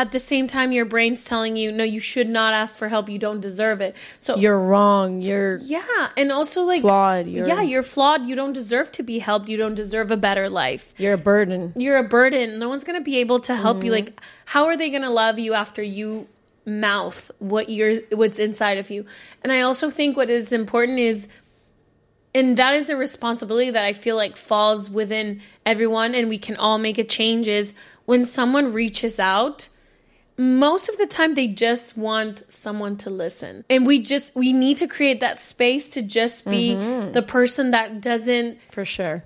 at 0.00 0.12
the 0.12 0.18
same 0.18 0.46
time 0.46 0.72
your 0.72 0.86
brain's 0.86 1.26
telling 1.26 1.56
you 1.56 1.70
no 1.70 1.84
you 1.84 2.00
should 2.00 2.28
not 2.28 2.54
ask 2.54 2.78
for 2.78 2.88
help. 2.88 3.10
You 3.10 3.18
don't 3.18 3.40
deserve 3.40 3.82
it. 3.82 3.94
So 4.18 4.36
you're 4.36 4.58
wrong. 4.58 5.20
You're 5.20 5.56
yeah 5.56 6.08
and 6.16 6.32
also 6.32 6.62
like 6.62 6.80
flawed. 6.80 7.26
You're, 7.26 7.46
yeah 7.46 7.60
you're 7.60 7.82
flawed. 7.82 8.24
You 8.24 8.34
don't 8.34 8.54
deserve 8.54 8.90
to 8.92 9.02
be 9.02 9.18
helped. 9.18 9.50
You 9.50 9.58
don't 9.58 9.74
deserve 9.74 10.10
a 10.10 10.16
better 10.16 10.48
life. 10.48 10.94
You're 10.96 11.12
a 11.12 11.18
burden. 11.18 11.74
You're 11.76 11.98
a 11.98 12.08
burden. 12.08 12.58
No 12.58 12.70
one's 12.70 12.82
gonna 12.84 13.02
be 13.02 13.18
able 13.18 13.40
to 13.40 13.54
help 13.54 13.78
mm-hmm. 13.78 13.86
you 13.86 13.92
like 13.92 14.20
how 14.46 14.64
are 14.66 14.76
they 14.76 14.88
gonna 14.88 15.10
love 15.10 15.38
you 15.38 15.52
after 15.52 15.82
you 15.82 16.28
mouth 16.64 17.30
what 17.38 17.68
you're 17.68 17.96
what's 18.12 18.38
inside 18.38 18.78
of 18.78 18.88
you? 18.90 19.04
And 19.42 19.52
i 19.52 19.60
also 19.60 19.90
think 19.90 20.16
what 20.16 20.30
is 20.30 20.50
important 20.50 20.98
is 20.98 21.28
and 22.34 22.56
that 22.56 22.74
is 22.74 22.88
a 22.88 22.96
responsibility 22.96 23.70
that 23.70 23.84
i 23.84 23.92
feel 23.92 24.16
like 24.16 24.36
falls 24.36 24.88
within 24.88 25.40
everyone 25.66 26.14
and 26.14 26.28
we 26.28 26.38
can 26.38 26.56
all 26.56 26.78
make 26.78 26.96
a 26.96 27.04
change 27.04 27.48
is 27.48 27.74
when 28.04 28.24
someone 28.24 28.72
reaches 28.72 29.18
out 29.18 29.68
most 30.40 30.88
of 30.88 30.96
the 30.96 31.06
time 31.06 31.34
they 31.34 31.46
just 31.46 31.98
want 31.98 32.42
someone 32.48 32.96
to 32.96 33.10
listen 33.10 33.62
and 33.68 33.86
we 33.86 33.98
just 33.98 34.34
we 34.34 34.54
need 34.54 34.74
to 34.78 34.88
create 34.88 35.20
that 35.20 35.38
space 35.38 35.90
to 35.90 36.00
just 36.00 36.46
be 36.46 36.74
mm-hmm. 36.74 37.12
the 37.12 37.20
person 37.20 37.72
that 37.72 38.00
doesn't 38.00 38.58
for 38.70 38.82
sure 38.82 39.22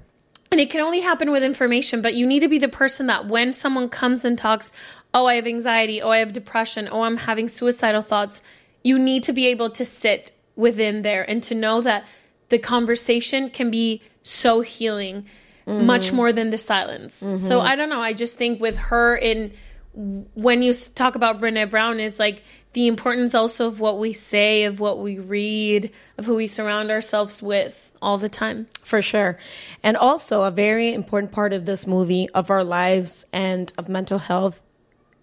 and 0.51 0.61
it 0.61 0.71
can 0.71 0.81
only 0.81 1.01
happen 1.01 1.31
with 1.31 1.45
information 1.45 2.03
but 2.03 2.15
you 2.15 2.27
need 2.27 2.41
to 2.41 2.49
be 2.49 2.59
the 2.59 2.69
person 2.69 3.07
that 3.07 3.29
when 3.29 3.53
someone 3.53 3.89
comes 3.89 4.25
and 4.25 4.37
talks 4.37 4.73
oh 5.15 5.27
i 5.27 5.35
have 5.35 5.47
anxiety 5.47 6.03
oh 6.03 6.11
i 6.11 6.17
have 6.17 6.33
depression 6.33 6.89
oh 6.91 7.03
i'm 7.03 7.17
having 7.17 7.49
suicidal 7.49 8.03
thoughts 8.03 8.43
you 8.83 8.99
need 8.99 9.23
to 9.23 9.33
be 9.33 9.47
able 9.47 9.71
to 9.71 9.85
sit 9.85 10.33
within 10.57 11.03
there 11.03 11.23
and 11.31 11.45
to 11.45 11.55
know 11.55 11.81
that 11.81 12.05
the 12.49 12.59
conversation 12.59 13.51
can 13.51 13.71
be 13.71 14.03
so 14.25 14.63
healing 14.63 15.25
mm-hmm. 15.65 15.87
much 15.87 16.13
more 16.13 16.33
than 16.33 16.51
the 16.51 16.59
silence 16.59 17.21
mm-hmm. 17.21 17.35
so 17.35 17.61
i 17.61 17.77
don't 17.77 17.89
know 17.89 18.01
i 18.01 18.13
just 18.13 18.37
think 18.37 18.61
with 18.61 18.77
her 18.79 19.15
in 19.15 19.53
when 19.95 20.63
you 20.63 20.75
talk 20.75 21.15
about 21.15 21.41
Brene 21.41 21.71
Brown 21.71 22.01
is 22.01 22.19
like 22.19 22.43
the 22.73 22.89
importance 22.89 23.35
also 23.35 23.69
of 23.69 23.79
what 23.79 23.99
we 23.99 24.13
say, 24.13 24.65
of 24.65 24.81
what 24.81 24.99
we 24.99 25.19
read, 25.19 25.93
of 26.19 26.27
who 26.27 26.35
we 26.35 26.47
surround 26.49 26.91
ourselves 26.91 27.43
with 27.43 27.93
all 28.03 28.19
the 28.19 28.29
time. 28.29 28.67
For 28.83 29.01
sure. 29.01 29.39
And 29.83 29.97
also, 29.97 30.43
a 30.43 30.51
very 30.51 30.93
important 30.93 31.33
part 31.33 31.53
of 31.53 31.65
this 31.65 31.87
movie, 31.87 32.29
of 32.31 32.51
our 32.51 32.65
lives 32.65 33.25
and 33.33 33.73
of 33.79 33.89
mental 33.89 34.19
health, 34.19 34.63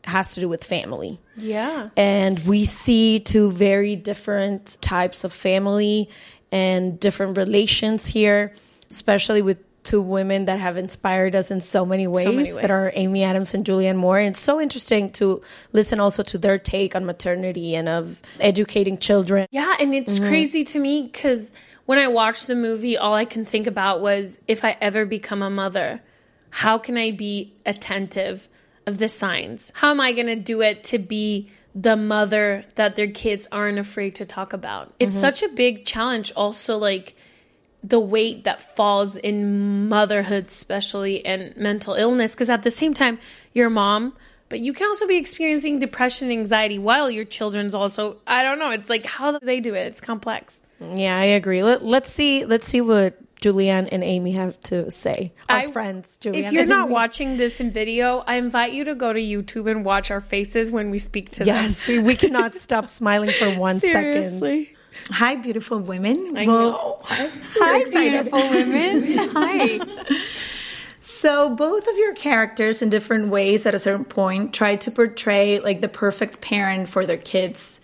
has 0.06 0.34
to 0.36 0.40
do 0.40 0.50
with 0.50 0.64
family. 0.64 1.20
Yeah. 1.38 1.90
And 1.98 2.40
we 2.48 2.66
see 2.66 3.20
two 3.20 3.52
very 3.52 3.96
different 3.96 4.78
types 4.82 5.24
of 5.24 5.34
family 5.34 6.10
and 6.52 7.00
different 7.00 7.38
relations 7.38 8.08
here, 8.08 8.54
especially 8.90 9.42
with 9.42 9.58
two 9.84 10.02
women 10.02 10.46
that 10.46 10.60
have 10.60 10.78
inspired 10.78 11.36
us 11.36 11.52
in 11.52 11.62
so 11.62 11.86
many 11.86 12.08
ways, 12.08 12.26
many 12.26 12.38
ways. 12.38 12.56
that 12.56 12.72
are 12.72 12.92
Amy 12.96 13.24
Adams 13.24 13.54
and 13.54 13.66
Julianne 13.66 13.96
Moore. 13.96 14.20
And 14.20 14.30
it's 14.30 14.40
so 14.40 14.62
interesting 14.62 15.10
to 15.14 15.42
listen 15.72 16.00
also 16.00 16.24
to 16.24 16.38
their 16.38 16.60
take 16.60 16.96
on 16.96 17.06
maternity 17.06 17.76
and 17.76 17.90
of 17.90 18.22
educating 18.40 18.98
children. 18.98 19.48
Yeah, 19.52 19.76
and 19.80 19.94
it's 19.96 20.20
mm-hmm. 20.20 20.28
crazy 20.28 20.64
to 20.66 20.80
me 20.80 21.04
because 21.04 21.54
when 21.86 21.98
I 21.98 22.08
watched 22.08 22.48
the 22.48 22.56
movie, 22.56 22.98
all 22.98 23.14
I 23.14 23.26
can 23.26 23.44
think 23.44 23.68
about 23.68 24.02
was 24.02 24.40
if 24.48 24.64
I 24.64 24.78
ever 24.80 25.06
become 25.06 25.42
a 25.42 25.50
mother, 25.50 26.02
how 26.50 26.78
can 26.78 26.98
I 26.98 27.12
be 27.12 27.54
attentive 27.66 28.48
of 28.86 28.98
the 28.98 29.10
signs? 29.10 29.72
How 29.76 29.92
am 29.92 30.00
I 30.00 30.12
going 30.12 30.28
to 30.28 30.36
do 30.36 30.62
it 30.62 30.84
to 30.86 31.00
be 31.00 31.50
the 31.74 31.96
mother 31.96 32.66
that 32.76 32.96
their 32.96 33.10
kids 33.10 33.48
aren't 33.52 33.80
afraid 33.80 34.16
to 34.16 34.26
talk 34.26 34.54
about? 34.54 34.94
It's 35.00 35.14
mm-hmm. 35.14 35.22
such 35.22 35.44
a 35.44 35.50
big 35.50 35.86
challenge, 35.86 36.32
also, 36.34 36.78
like 36.78 37.16
the 37.84 38.00
weight 38.00 38.44
that 38.44 38.62
falls 38.62 39.16
in 39.18 39.90
motherhood, 39.90 40.48
especially 40.48 41.26
and 41.26 41.56
mental 41.58 41.94
illness, 41.96 42.34
because 42.36 42.50
at 42.50 42.64
the 42.64 42.72
same 42.72 42.94
time, 42.94 43.20
you're 43.54 43.68
a 43.68 43.72
mom. 43.72 44.14
But 44.50 44.60
you 44.60 44.74
can 44.74 44.88
also 44.88 45.08
be 45.08 45.16
experiencing 45.16 45.80
depression 45.80 46.30
and 46.30 46.38
anxiety 46.40 46.78
while 46.78 47.10
your 47.10 47.24
children's 47.24 47.74
also 47.74 48.18
I 48.28 48.44
don't 48.44 48.60
know, 48.60 48.72
it's 48.72 48.90
like 48.90 49.06
how 49.06 49.32
do 49.32 49.40
they 49.46 49.62
do 49.62 49.74
it? 49.74 49.88
It's 49.88 50.02
complex. 50.02 50.62
Yeah, 50.96 51.18
I 51.18 51.24
agree. 51.24 51.64
Let, 51.64 51.86
let's 51.86 52.12
see. 52.12 52.44
Let's 52.44 52.68
see 52.68 52.82
what 52.82 53.18
Julianne 53.40 53.88
and 53.92 54.04
Amy 54.04 54.34
have 54.34 54.60
to 54.62 54.92
say. 54.92 55.32
Our 55.48 55.58
I- 55.58 55.72
friends, 55.72 56.20
Julianne. 56.22 56.48
If 56.48 56.52
you're 56.52 56.66
not 56.66 56.86
Amy. 56.88 56.94
watching 56.94 57.38
this 57.38 57.60
in 57.62 57.72
video, 57.72 58.24
I 58.28 58.36
invite 58.36 58.74
you 58.74 58.84
to 58.86 58.96
go 58.96 59.14
to 59.14 59.20
YouTube 59.20 59.70
and 59.72 59.86
watch 59.86 60.12
our 60.12 60.22
faces 60.22 60.70
when 60.72 60.92
we 60.92 61.00
speak 61.00 61.30
to 61.32 61.40
them. 61.46 61.48
yes, 61.48 61.88
we 61.88 62.16
cannot 62.16 62.56
stop 62.56 62.90
smiling 62.90 63.32
for 63.32 63.52
one 63.58 63.78
them. 63.78 63.92
second. 63.92 64.68
Seriously. 64.92 65.16
Hi, 65.16 65.36
beautiful 65.36 65.80
women. 65.80 66.38
I 66.38 66.46
Well, 66.48 66.72
know. 66.72 67.00
Hi, 67.06 67.84
beautiful 67.84 68.40
women. 68.50 69.18
Hi. 69.36 69.80
So, 71.00 71.50
both 71.50 71.88
of 71.88 71.98
your 71.98 72.14
characters, 72.14 72.82
in 72.82 72.90
different 72.90 73.30
ways, 73.30 73.66
at 73.66 73.74
a 73.74 73.80
certain 73.80 74.06
point, 74.06 74.54
try 74.54 74.76
to 74.76 74.92
portray 74.92 75.60
like 75.60 75.82
the 75.82 75.88
perfect 75.88 76.42
parent 76.42 76.88
for 76.88 77.06
their 77.06 77.18
kids. 77.18 77.82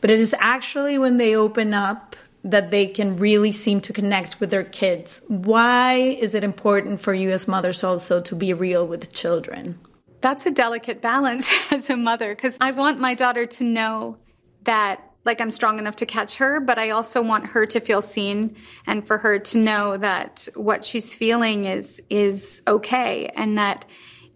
But 0.00 0.10
it 0.10 0.20
is 0.20 0.34
actually 0.38 0.96
when 0.98 1.16
they 1.16 1.34
open 1.34 1.74
up 1.74 2.16
that 2.44 2.70
they 2.70 2.86
can 2.86 3.16
really 3.16 3.52
seem 3.52 3.80
to 3.82 3.92
connect 3.92 4.40
with 4.40 4.50
their 4.50 4.64
kids. 4.64 5.22
Why 5.28 5.94
is 5.94 6.34
it 6.34 6.44
important 6.44 7.00
for 7.00 7.12
you 7.12 7.30
as 7.30 7.46
mothers 7.46 7.84
also 7.84 8.20
to 8.22 8.34
be 8.34 8.54
real 8.54 8.86
with 8.86 9.12
children? 9.12 9.78
That's 10.20 10.46
a 10.46 10.50
delicate 10.50 11.02
balance 11.02 11.52
as 11.70 11.90
a 11.90 11.96
mother 11.96 12.34
because 12.34 12.56
I 12.60 12.72
want 12.72 13.00
my 13.00 13.14
daughter 13.14 13.46
to 13.46 13.64
know 13.64 14.16
that 14.64 15.09
like 15.24 15.40
I'm 15.40 15.50
strong 15.50 15.78
enough 15.78 15.96
to 15.96 16.06
catch 16.06 16.36
her, 16.36 16.60
but 16.60 16.78
I 16.78 16.90
also 16.90 17.22
want 17.22 17.46
her 17.46 17.66
to 17.66 17.80
feel 17.80 18.00
seen 18.00 18.56
and 18.86 19.06
for 19.06 19.18
her 19.18 19.38
to 19.38 19.58
know 19.58 19.96
that 19.96 20.48
what 20.54 20.84
she's 20.84 21.14
feeling 21.14 21.66
is 21.66 22.02
is 22.08 22.62
okay 22.66 23.30
and 23.34 23.58
that 23.58 23.84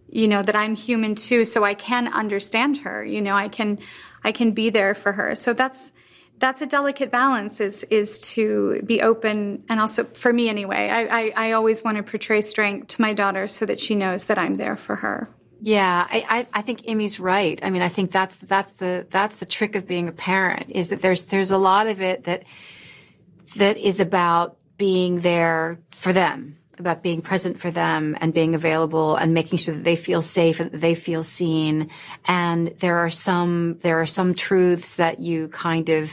you 0.09 0.27
know 0.27 0.43
that 0.43 0.55
I'm 0.55 0.75
human 0.75 1.15
too 1.15 1.45
so 1.45 1.63
I 1.63 1.73
can 1.73 2.07
understand 2.13 2.79
her. 2.79 3.03
You 3.03 3.21
know, 3.21 3.35
I 3.35 3.47
can 3.47 3.79
I 4.23 4.31
can 4.31 4.51
be 4.51 4.69
there 4.69 4.93
for 4.93 5.11
her. 5.11 5.35
So 5.35 5.53
that's 5.53 5.91
that's 6.39 6.61
a 6.61 6.65
delicate 6.65 7.11
balance 7.11 7.61
is 7.61 7.83
is 7.89 8.19
to 8.19 8.81
be 8.85 9.01
open 9.01 9.63
and 9.69 9.79
also 9.79 10.03
for 10.03 10.31
me 10.31 10.49
anyway 10.49 10.89
I, 10.89 11.19
I, 11.19 11.33
I 11.35 11.51
always 11.53 11.83
want 11.83 11.97
to 11.97 12.03
portray 12.03 12.41
strength 12.41 12.87
to 12.89 13.01
my 13.01 13.13
daughter 13.13 13.47
so 13.47 13.65
that 13.65 13.79
she 13.79 13.95
knows 13.95 14.25
that 14.25 14.37
i'm 14.37 14.55
there 14.55 14.75
for 14.75 14.97
her 14.97 15.29
Yeah, 15.65 16.05
I, 16.07 16.25
I, 16.29 16.59
I 16.59 16.61
think 16.61 16.87
Amy's 16.87 17.19
right. 17.19 17.59
I 17.63 17.71
mean, 17.71 17.81
I 17.81 17.89
think 17.89 18.11
that's 18.11 18.35
that's 18.35 18.73
the 18.73 19.07
that's 19.09 19.37
the 19.37 19.47
trick 19.47 19.75
of 19.75 19.87
being 19.87 20.07
a 20.07 20.11
parent 20.11 20.69
is 20.69 20.89
that 20.89 21.01
there's 21.01 21.25
there's 21.25 21.49
a 21.49 21.57
lot 21.57 21.87
of 21.87 22.03
it 22.03 22.25
that 22.25 22.43
that 23.55 23.75
is 23.77 23.99
about 23.99 24.57
being 24.77 25.21
there 25.21 25.79
for 25.89 26.13
them, 26.13 26.57
about 26.77 27.01
being 27.01 27.23
present 27.23 27.59
for 27.59 27.71
them 27.71 28.15
and 28.21 28.31
being 28.31 28.53
available 28.53 29.15
and 29.15 29.33
making 29.33 29.57
sure 29.57 29.73
that 29.73 29.83
they 29.83 29.95
feel 29.95 30.21
safe 30.21 30.59
and 30.59 30.69
that 30.69 30.81
they 30.81 30.93
feel 30.93 31.23
seen. 31.23 31.89
And 32.25 32.67
there 32.77 32.99
are 32.99 33.09
some 33.09 33.79
there 33.81 33.99
are 33.99 34.05
some 34.05 34.35
truths 34.35 34.97
that 34.97 35.17
you 35.17 35.47
kind 35.47 35.89
of 35.89 36.11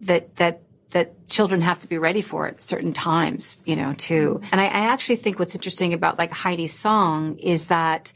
that 0.00 0.36
that 0.36 0.62
that 0.92 1.28
children 1.28 1.60
have 1.60 1.82
to 1.82 1.86
be 1.86 1.98
ready 1.98 2.22
for 2.22 2.46
at 2.46 2.62
certain 2.62 2.94
times, 2.94 3.58
you 3.66 3.76
know, 3.76 3.92
too. 3.92 4.40
And 4.52 4.58
I, 4.58 4.68
I 4.68 4.86
actually 4.86 5.16
think 5.16 5.38
what's 5.38 5.54
interesting 5.54 5.92
about 5.92 6.16
like 6.16 6.32
Heidi's 6.32 6.72
song 6.72 7.36
is 7.40 7.66
that 7.66 8.14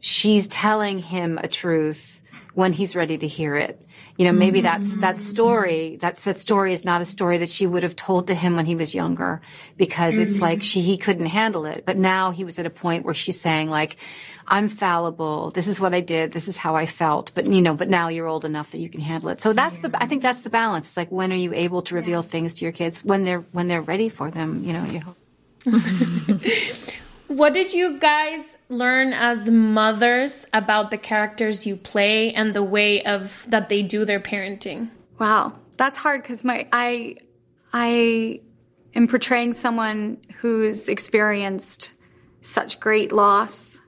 she's 0.00 0.48
telling 0.48 0.98
him 0.98 1.38
a 1.38 1.48
truth 1.48 2.18
when 2.54 2.72
he's 2.72 2.96
ready 2.96 3.16
to 3.16 3.26
hear 3.26 3.56
it. 3.56 3.84
You 4.16 4.24
know, 4.24 4.32
maybe 4.32 4.62
that's 4.62 4.96
that 4.96 5.20
story. 5.20 5.96
That's 6.00 6.24
that 6.24 6.40
story 6.40 6.72
is 6.72 6.84
not 6.84 7.00
a 7.00 7.04
story 7.04 7.38
that 7.38 7.48
she 7.48 7.68
would 7.68 7.84
have 7.84 7.94
told 7.94 8.26
to 8.26 8.34
him 8.34 8.56
when 8.56 8.66
he 8.66 8.74
was 8.74 8.96
younger, 8.96 9.40
because 9.76 10.18
it's 10.18 10.34
mm-hmm. 10.34 10.42
like 10.42 10.62
she 10.64 10.80
he 10.80 10.96
couldn't 10.96 11.26
handle 11.26 11.66
it. 11.66 11.86
But 11.86 11.98
now 11.98 12.32
he 12.32 12.42
was 12.42 12.58
at 12.58 12.66
a 12.66 12.70
point 12.70 13.04
where 13.04 13.14
she's 13.14 13.40
saying 13.40 13.70
like, 13.70 13.98
"I'm 14.48 14.68
fallible. 14.68 15.52
This 15.52 15.68
is 15.68 15.78
what 15.78 15.94
I 15.94 16.00
did. 16.00 16.32
This 16.32 16.48
is 16.48 16.56
how 16.56 16.74
I 16.74 16.84
felt." 16.84 17.30
But 17.36 17.46
you 17.46 17.62
know, 17.62 17.74
but 17.74 17.88
now 17.88 18.08
you're 18.08 18.26
old 18.26 18.44
enough 18.44 18.72
that 18.72 18.78
you 18.78 18.88
can 18.88 19.02
handle 19.02 19.28
it. 19.28 19.40
So 19.40 19.52
that's 19.52 19.78
the. 19.78 19.92
I 19.94 20.08
think 20.08 20.22
that's 20.22 20.42
the 20.42 20.50
balance. 20.50 20.88
It's 20.88 20.96
like 20.96 21.12
when 21.12 21.32
are 21.32 21.36
you 21.36 21.54
able 21.54 21.82
to 21.82 21.94
reveal 21.94 22.22
things 22.22 22.56
to 22.56 22.64
your 22.64 22.72
kids 22.72 23.04
when 23.04 23.22
they're 23.22 23.44
when 23.52 23.68
they're 23.68 23.82
ready 23.82 24.08
for 24.08 24.32
them. 24.32 24.64
You 24.64 24.72
know, 24.72 24.84
you 24.84 25.00
hope. 25.00 25.16
What 27.28 27.54
did 27.54 27.72
you 27.72 27.98
guys 27.98 28.56
learn 28.68 29.12
as 29.12 29.48
mothers 29.48 30.46
about 30.52 30.90
the 30.90 30.98
characters 30.98 31.66
you 31.66 31.76
play 31.76 32.32
and 32.32 32.54
the 32.54 32.62
way 32.62 33.02
of 33.04 33.46
that 33.48 33.68
they 33.68 33.82
do 33.82 34.04
their 34.04 34.20
parenting? 34.20 34.90
wow 35.18 35.52
that's 35.76 35.96
hard 35.96 36.22
because 36.22 36.44
my 36.44 36.66
i 36.72 37.16
i 37.72 38.40
am 38.94 39.08
portraying 39.08 39.52
someone 39.52 40.18
who's 40.38 40.88
experienced 40.88 41.92
such 42.40 42.80
great 42.80 43.12
loss 43.12 43.80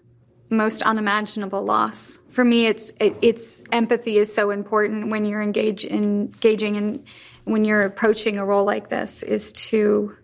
most 0.48 0.82
unimaginable 0.82 1.62
loss 1.62 2.18
for 2.28 2.44
me 2.44 2.66
it's 2.66 2.90
it, 3.00 3.16
it's 3.22 3.62
empathy 3.70 4.18
is 4.18 4.32
so 4.32 4.50
important 4.50 5.08
when 5.08 5.24
you're 5.24 5.40
engage 5.40 5.84
in, 5.84 6.04
engaging 6.04 6.76
and 6.76 7.04
when 7.44 7.64
you're 7.64 7.82
approaching 7.82 8.38
a 8.38 8.44
role 8.44 8.64
like 8.64 8.88
this 8.88 9.22
is 9.22 9.52
to 9.52 10.16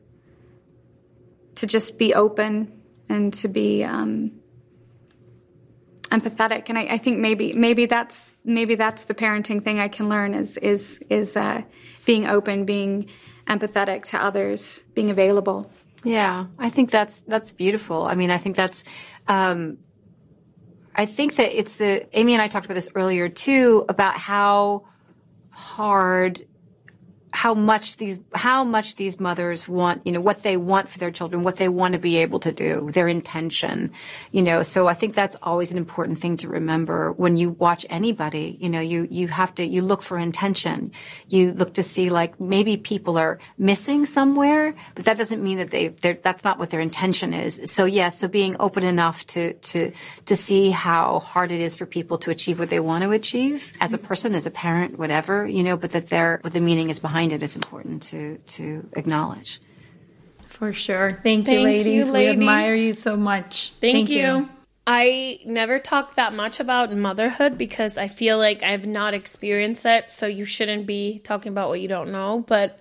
to 1.54 1.66
just 1.66 1.98
be 1.98 2.12
open 2.12 2.72
and 3.08 3.32
to 3.34 3.48
be 3.48 3.84
um, 3.84 4.32
empathetic. 6.10 6.68
And 6.68 6.78
I, 6.78 6.82
I 6.82 6.98
think 6.98 7.18
maybe 7.18 7.52
maybe 7.52 7.86
that's 7.86 8.32
maybe 8.44 8.74
that's 8.74 9.04
the 9.04 9.14
parenting 9.14 9.62
thing 9.62 9.78
I 9.78 9.88
can 9.88 10.08
learn 10.08 10.34
is 10.34 10.56
is 10.58 11.00
is 11.10 11.36
uh, 11.36 11.60
being 12.04 12.26
open, 12.26 12.64
being 12.64 13.08
empathetic 13.46 14.04
to 14.06 14.22
others, 14.22 14.82
being 14.94 15.10
available. 15.10 15.70
Yeah, 16.04 16.46
I 16.58 16.70
think 16.70 16.90
that's 16.90 17.20
that's 17.20 17.52
beautiful. 17.52 18.04
I 18.04 18.14
mean, 18.14 18.30
I 18.30 18.38
think 18.38 18.56
that's. 18.56 18.84
Um, 19.28 19.78
I 20.98 21.04
think 21.04 21.36
that 21.36 21.56
it's 21.56 21.76
the 21.76 22.06
Amy 22.18 22.32
and 22.32 22.40
I 22.40 22.48
talked 22.48 22.64
about 22.64 22.74
this 22.74 22.88
earlier 22.94 23.28
too 23.28 23.84
about 23.88 24.16
how 24.16 24.86
hard 25.50 26.46
how 27.36 27.52
much 27.52 27.98
these 27.98 28.16
how 28.34 28.64
much 28.64 28.96
these 28.96 29.20
mothers 29.20 29.68
want 29.68 30.00
you 30.06 30.12
know 30.12 30.22
what 30.22 30.42
they 30.42 30.56
want 30.56 30.88
for 30.88 30.98
their 30.98 31.10
children 31.10 31.42
what 31.42 31.56
they 31.56 31.68
want 31.68 31.92
to 31.92 31.98
be 31.98 32.16
able 32.16 32.40
to 32.40 32.50
do 32.50 32.88
their 32.94 33.08
intention 33.08 33.90
you 34.32 34.42
know. 34.42 34.62
So 34.62 34.86
i 34.88 34.94
think 34.94 35.14
that's 35.14 35.36
always 35.42 35.70
an 35.70 35.76
important 35.76 36.18
thing 36.18 36.38
to 36.38 36.48
remember 36.48 37.12
when 37.12 37.36
you 37.36 37.50
watch 37.50 37.84
anybody 37.90 38.56
you 38.58 38.70
know 38.70 38.80
you 38.80 39.06
you 39.10 39.28
have 39.28 39.54
to 39.56 39.62
you 39.64 39.82
look 39.82 40.02
for 40.02 40.16
intention. 40.16 40.92
You 41.28 41.52
look 41.52 41.74
to 41.74 41.82
see 41.82 42.08
like 42.08 42.40
maybe 42.40 42.78
people 42.78 43.18
are 43.18 43.38
missing 43.58 44.06
somewhere 44.06 44.74
but 44.94 45.04
that 45.04 45.18
doesn't 45.18 45.42
mean 45.42 45.58
that 45.58 45.70
they 45.70 45.88
that's 46.28 46.42
not 46.42 46.58
what 46.58 46.70
their 46.70 46.80
intention 46.80 47.34
is. 47.34 47.60
So 47.70 47.84
yes 47.84 48.18
so 48.18 48.28
being 48.28 48.56
open 48.58 48.82
enough 48.82 49.26
to 49.34 49.52
to 49.70 49.92
to 50.24 50.34
see 50.36 50.70
how 50.70 51.20
hard 51.20 51.52
it 51.52 51.60
is 51.60 51.76
for 51.76 51.84
people 51.84 52.16
to 52.24 52.30
achieve 52.30 52.58
what 52.58 52.70
they 52.70 52.80
want 52.80 53.04
to 53.04 53.10
achieve 53.10 53.76
as 53.82 53.92
a 53.92 53.98
person 53.98 54.34
as 54.34 54.46
a 54.46 54.50
parent 54.50 54.98
whatever 54.98 55.46
you 55.46 55.62
know 55.62 55.76
but 55.76 55.90
that 55.90 56.08
they're 56.08 56.38
what 56.42 56.54
the 56.54 56.60
meaning 56.60 56.88
is 56.88 56.98
behind 56.98 57.25
it 57.32 57.42
is 57.42 57.56
important 57.56 58.02
to 58.04 58.38
to 58.38 58.88
acknowledge 58.94 59.60
For 60.48 60.72
sure. 60.72 61.20
Thank 61.22 61.46
you, 61.48 61.54
Thank 61.54 61.58
you, 61.58 61.60
ladies. 61.60 62.10
We 62.10 62.28
admire 62.28 62.74
you 62.74 62.92
so 62.92 63.16
much. 63.16 63.72
Thank, 63.80 64.08
you. 64.08 64.48
I 64.86 65.40
never 65.44 65.78
talk 65.78 66.14
that 66.14 66.32
much 66.32 66.60
about 66.60 66.94
motherhood 66.94 67.58
because 67.58 67.98
I 67.98 68.06
feel 68.08 68.38
like 68.38 68.62
I've 68.62 68.86
not 68.86 69.14
experienced 69.14 69.84
it, 69.84 70.10
so 70.10 70.26
you 70.26 70.44
shouldn't 70.44 70.86
be 70.86 71.18
talking 71.18 71.50
about 71.50 71.68
what 71.68 71.80
you 71.80 71.88
don't 71.88 72.12
know. 72.12 72.44
But 72.46 72.78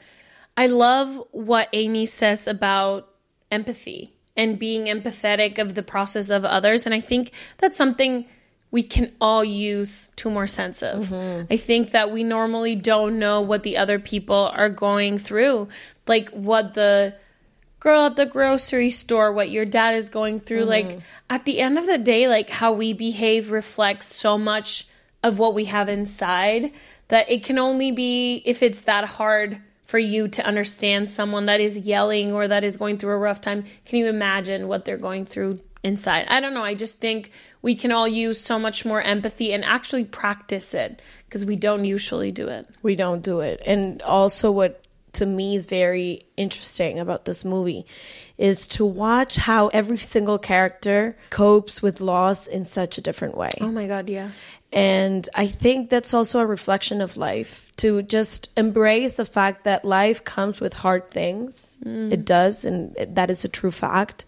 I 0.55 0.67
love 0.67 1.21
what 1.31 1.67
Amy 1.73 2.05
says 2.05 2.47
about 2.47 3.09
empathy 3.51 4.13
and 4.37 4.59
being 4.59 4.85
empathetic 4.85 5.57
of 5.57 5.75
the 5.75 5.83
process 5.83 6.29
of 6.29 6.45
others. 6.45 6.85
And 6.85 6.93
I 6.93 6.99
think 6.99 7.31
that's 7.57 7.77
something 7.77 8.25
we 8.75 8.83
can 8.83 9.09
all 9.21 9.41
use 9.41 10.11
two 10.17 10.29
more 10.29 10.47
sense 10.47 10.83
of. 10.83 11.05
Mm-hmm. 11.05 11.45
I 11.49 11.55
think 11.55 11.91
that 11.91 12.11
we 12.11 12.25
normally 12.25 12.75
don't 12.75 13.17
know 13.19 13.39
what 13.39 13.63
the 13.63 13.77
other 13.77 13.99
people 13.99 14.51
are 14.53 14.67
going 14.67 15.17
through, 15.17 15.69
like 16.07 16.27
what 16.31 16.73
the 16.73 17.15
girl 17.79 18.07
at 18.07 18.17
the 18.17 18.25
grocery 18.25 18.89
store, 18.89 19.31
what 19.31 19.49
your 19.49 19.63
dad 19.63 19.95
is 19.95 20.09
going 20.09 20.41
through. 20.41 20.65
Mm-hmm. 20.65 20.89
Like 20.89 20.99
at 21.29 21.45
the 21.45 21.61
end 21.61 21.77
of 21.77 21.85
the 21.85 21.97
day, 21.97 22.27
like 22.27 22.49
how 22.49 22.73
we 22.73 22.91
behave 22.91 23.49
reflects 23.49 24.13
so 24.13 24.37
much 24.37 24.89
of 25.23 25.39
what 25.39 25.53
we 25.53 25.65
have 25.65 25.87
inside 25.87 26.73
that 27.07 27.31
it 27.31 27.45
can 27.45 27.57
only 27.57 27.93
be 27.93 28.41
if 28.43 28.61
it's 28.61 28.81
that 28.81 29.05
hard 29.05 29.61
for 29.85 29.99
you 29.99 30.27
to 30.27 30.45
understand 30.45 31.09
someone 31.09 31.45
that 31.45 31.61
is 31.61 31.79
yelling 31.79 32.33
or 32.33 32.45
that 32.49 32.65
is 32.65 32.75
going 32.75 32.97
through 32.97 33.13
a 33.13 33.17
rough 33.17 33.39
time. 33.39 33.63
Can 33.85 33.99
you 33.99 34.07
imagine 34.07 34.67
what 34.67 34.83
they're 34.83 34.97
going 34.97 35.25
through 35.25 35.61
inside? 35.81 36.25
I 36.27 36.41
don't 36.41 36.53
know. 36.53 36.63
I 36.63 36.73
just 36.73 36.97
think 36.97 37.31
we 37.65 37.73
can 37.73 37.91
all 37.91 38.07
use 38.07 38.39
so 38.39 38.59
much 38.59 38.85
more 38.85 39.01
empathy 39.01 39.51
and 39.51 39.65
actually 39.65 40.05
practice 40.05 40.75
it 40.75 41.01
because 41.25 41.43
we 41.43 41.55
don't 41.55 41.83
usually 41.83 42.31
do 42.31 42.47
it. 42.47 42.67
We 42.83 42.95
don't 42.95 43.23
do 43.23 43.39
it. 43.39 43.59
And 43.65 44.03
also, 44.03 44.51
what 44.51 44.85
to 45.13 45.25
me 45.25 45.55
is 45.55 45.65
very 45.65 46.27
interesting 46.37 46.99
about 46.99 47.25
this 47.25 47.43
movie 47.43 47.87
is 48.37 48.67
to 48.67 48.85
watch 48.85 49.37
how 49.37 49.69
every 49.69 49.97
single 49.97 50.37
character 50.37 51.17
copes 51.31 51.81
with 51.81 52.01
loss 52.01 52.45
in 52.45 52.65
such 52.65 52.99
a 52.99 53.01
different 53.01 53.35
way. 53.35 53.53
Oh 53.59 53.71
my 53.71 53.87
God, 53.87 54.09
yeah. 54.09 54.29
And 54.71 55.27
I 55.33 55.47
think 55.47 55.89
that's 55.89 56.13
also 56.13 56.41
a 56.41 56.45
reflection 56.45 57.01
of 57.01 57.17
life 57.17 57.71
to 57.77 58.03
just 58.03 58.51
embrace 58.55 59.17
the 59.17 59.25
fact 59.25 59.63
that 59.63 59.83
life 59.83 60.23
comes 60.23 60.61
with 60.61 60.73
hard 60.73 61.09
things. 61.09 61.79
Mm. 61.83 62.11
It 62.11 62.25
does, 62.25 62.63
and 62.63 62.95
that 63.15 63.31
is 63.31 63.43
a 63.43 63.49
true 63.49 63.71
fact. 63.71 64.25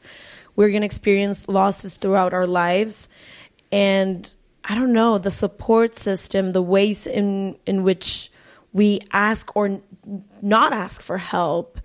We're 0.57 0.69
going 0.69 0.81
to 0.81 0.85
experience 0.85 1.47
losses 1.47 1.95
throughout 1.95 2.33
our 2.33 2.45
lives. 2.45 3.07
And 3.71 4.31
I 4.65 4.75
don't 4.75 4.91
know, 4.91 5.17
the 5.17 5.31
support 5.31 5.95
system, 5.95 6.51
the 6.51 6.61
ways 6.61 7.07
in, 7.07 7.55
in 7.65 7.83
which 7.83 8.29
we 8.73 8.99
ask 9.13 9.55
or 9.55 9.79
not 10.41 10.73
ask 10.73 11.01
for 11.01 11.17
help, 11.17 11.79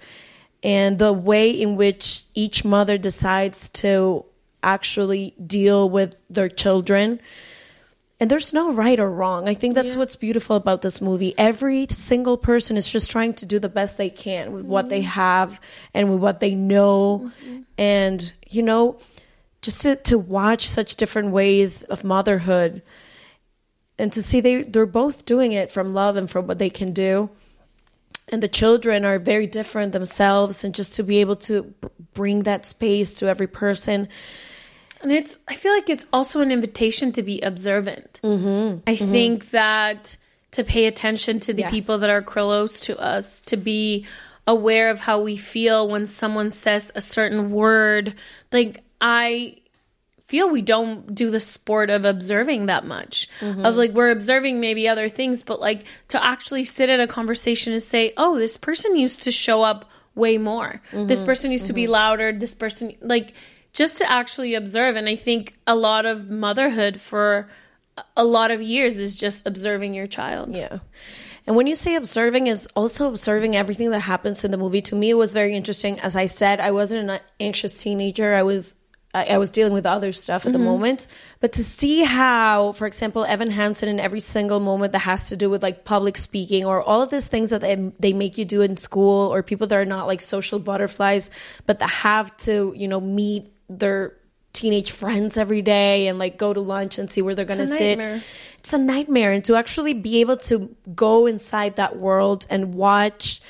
and 0.65 0.99
the 0.99 1.13
way 1.13 1.51
in 1.51 1.77
which 1.77 2.25
each 2.35 2.65
mother 2.65 2.99
decides 2.99 3.69
to 3.69 4.25
actually 4.63 5.35
deal 5.47 5.89
with 5.89 6.17
their 6.29 6.49
children 6.49 7.21
and 8.23 8.31
there's 8.31 8.53
no 8.53 8.71
right 8.71 9.01
or 9.01 9.11
wrong. 9.11 9.49
I 9.49 9.55
think 9.55 9.75
that's 9.75 9.97
what's 9.97 10.15
beautiful 10.15 10.55
about 10.55 10.81
this 10.81 11.01
movie. 11.01 11.35
Every 11.37 11.89
single 11.91 12.37
person 12.37 12.77
is 12.77 12.89
just 12.89 13.11
trying 13.11 13.35
to 13.35 13.47
do 13.47 13.59
the 13.59 13.69
best 13.69 13.99
they 13.99 14.11
can 14.11 14.53
with 14.53 14.65
what 14.65 14.91
they 14.91 15.01
mm-hmm. 15.01 15.09
have 15.09 15.61
and 15.93 16.09
with 16.09 16.21
what 16.21 16.39
they 16.39 16.55
know. 16.55 17.33
Mm-hmm. 17.45 17.61
And, 17.79 18.33
you 18.53 18.63
know, 18.63 18.99
just 19.61 19.83
to, 19.83 19.97
to 19.97 20.19
watch 20.19 20.69
such 20.69 20.97
different 20.97 21.31
ways 21.31 21.83
of 21.85 22.05
motherhood 22.05 22.83
and 23.99 24.13
to 24.13 24.23
see 24.23 24.41
they, 24.41 24.63
they're 24.63 24.87
both 24.87 25.25
doing 25.25 25.53
it 25.53 25.71
from 25.71 25.93
love 25.93 26.17
and 26.17 26.29
from 26.29 26.47
what 26.47 26.59
they 26.59 26.71
can 26.71 26.93
do. 26.93 27.31
And 28.29 28.43
the 28.43 28.49
children 28.49 29.05
are 29.05 29.19
very 29.19 29.47
different 29.47 29.93
themselves. 29.93 30.65
And 30.65 30.75
just 30.75 30.97
to 30.97 31.03
be 31.03 31.19
able 31.19 31.37
to 31.37 31.75
bring 32.15 32.45
that 32.45 32.65
space 32.67 33.19
to 33.19 33.29
every 33.29 33.47
person. 33.47 34.09
And 35.03 35.13
it's, 35.13 35.39
I 35.49 35.55
feel 35.55 35.73
like 35.73 35.91
it's 35.91 36.07
also 36.13 36.41
an 36.41 36.51
invitation 36.51 37.13
to 37.13 37.23
be 37.23 37.41
observant. 37.41 38.21
Mm-hmm. 38.23 38.81
I 38.87 38.97
think 38.97 39.51
that 39.51 40.17
to 40.53 40.65
pay 40.65 40.87
attention 40.87 41.41
to 41.41 41.53
the 41.53 41.63
Yes. 41.63 41.71
people 41.71 41.99
that 41.99 42.11
are 42.11 42.23
close 42.23 42.81
to 42.81 42.99
us, 42.99 43.43
to 43.43 43.57
be 43.57 44.07
aware 44.47 44.91
of 44.91 45.01
how 45.01 45.21
we 45.21 45.37
feel 45.37 45.89
when 45.89 46.07
someone 46.07 46.51
says 46.51 46.91
a 46.95 47.01
certain 47.01 47.51
word. 47.51 48.15
Like, 48.51 48.83
I 49.01 49.59
feel 50.21 50.49
we 50.49 50.63
don't 50.63 51.15
do 51.15 51.31
the 51.31 51.41
sport 51.41 51.91
of 51.91 52.05
observing 52.05 52.67
that 52.67 52.85
much. 52.85 53.29
Mm-hmm. 53.41 53.67
Of 53.67 53.77
like, 53.77 53.93
we're 53.93 54.11
observing 54.11 54.61
maybe 54.61 54.89
other 54.89 55.09
things, 55.09 55.43
but 55.43 55.61
like 55.61 55.85
to 56.09 56.25
actually 56.25 56.65
sit 56.65 56.89
at 56.89 57.01
a 57.01 57.07
conversation 57.07 57.73
and 57.73 57.83
say, 57.83 58.15
oh, 58.17 58.39
this 58.39 58.57
person 58.57 58.97
used 58.97 59.25
to 59.25 59.31
show 59.31 59.63
up 59.63 59.91
way 60.15 60.39
more. 60.39 60.81
This 60.93 61.19
mm-hmm. 61.19 61.27
person 61.27 61.53
used 61.53 61.67
to 61.67 61.73
be 61.73 61.85
mm-hmm. 61.85 61.93
louder. 61.93 62.33
This 62.33 62.55
person, 62.55 62.95
like, 63.01 63.35
just 63.73 63.99
to 63.99 64.11
actually 64.11 64.55
observe. 64.55 64.97
And 64.97 65.09
I 65.09 65.17
think 65.17 65.57
a 65.67 65.77
lot 65.77 66.07
of 66.07 66.31
motherhood 66.31 67.01
for 67.01 67.49
a 68.17 68.25
lot 68.25 68.51
of 68.51 68.63
years 68.63 68.99
is 68.99 69.17
just 69.17 69.47
observing 69.47 69.95
your 69.95 70.07
child. 70.07 70.57
Yeah. 70.57 70.79
And 71.47 71.57
when 71.57 71.67
you 71.67 71.75
say 71.75 71.97
observing 71.97 72.47
is 72.47 72.69
also 72.77 73.09
observing 73.09 73.57
everything 73.57 73.91
that 73.91 74.01
happens 74.01 74.45
in 74.45 74.51
the 74.51 74.57
movie. 74.57 74.83
To 74.83 74.95
me, 74.95 75.11
it 75.11 75.15
was 75.15 75.33
very 75.33 75.57
interesting. 75.57 75.99
As 76.01 76.15
I 76.15 76.27
said, 76.27 76.61
I 76.61 76.71
wasn't 76.71 77.11
an 77.11 77.21
anxious 77.41 77.83
teenager. 77.83 78.35
I 78.35 78.43
was 78.43 78.77
I, 79.15 79.37
was 79.37 79.51
dealing 79.51 79.75
with 79.75 79.85
other 79.85 80.11
stuff 80.13 80.47
at 80.47 80.53
the 80.53 80.59
mm-hmm. 80.59 80.69
moment. 80.69 81.07
But 81.41 81.53
to 81.53 81.65
see 81.65 82.03
how, 82.03 82.73
for 82.73 82.87
example, 82.87 83.25
Evan 83.27 83.51
Hansen 83.51 83.89
in 83.89 84.01
every 84.01 84.21
single 84.21 84.59
moment 84.59 84.93
that 84.93 85.01
has 85.01 85.29
to 85.29 85.37
do 85.37 85.51
with 85.51 85.63
like 85.63 85.85
public 85.85 86.17
speaking 86.17 86.65
or 86.65 86.83
all 86.83 87.03
of 87.03 87.11
these 87.11 87.29
things 87.29 87.51
that 87.51 87.61
they, 87.61 87.93
they 88.01 88.13
make 88.15 88.39
you 88.39 88.45
do 88.45 88.63
in 88.63 88.77
school 88.79 89.33
or 89.33 89.43
people 89.43 89.67
that 89.67 89.77
are 89.77 89.85
not 89.85 90.07
like 90.07 90.23
social 90.23 90.59
butterflies, 90.59 91.31
but 91.67 91.79
that 91.81 91.91
have 91.91 92.35
to, 92.39 92.73
you 92.75 92.89
know, 92.89 93.01
meet 93.01 93.53
their 93.69 94.17
teenage 94.53 94.91
friends 94.91 95.37
every 95.37 95.63
day 95.63 96.09
and 96.09 96.19
like 96.19 96.37
go 96.37 96.53
to 96.53 96.61
lunch 96.61 96.99
and 96.99 97.11
see 97.11 97.23
where 97.23 97.35
they're 97.35 97.45
going 97.45 97.59
to 97.59 97.67
sit 97.67 97.99
nightmare. 97.99 98.23
It's 98.63 98.73
a 98.73 98.79
nightmare 98.79 99.33
and 99.33 99.45
to 99.45 99.57
actually 99.57 99.93
be 99.93 100.21
able 100.21 100.37
to 100.37 100.73
go 100.95 101.27
inside 101.27 101.75
that 101.75 101.97
world 101.97 102.47
and 102.49 102.75
watch 102.75 103.41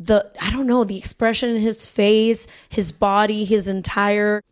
the 0.00 0.28
i 0.40 0.50
don't 0.50 0.66
know 0.66 0.82
the 0.82 0.98
expression 0.98 1.50
in 1.50 1.62
his 1.62 1.86
face 1.86 2.48
his 2.68 2.90
body 2.90 3.44
his 3.44 3.68
entire 3.68 4.42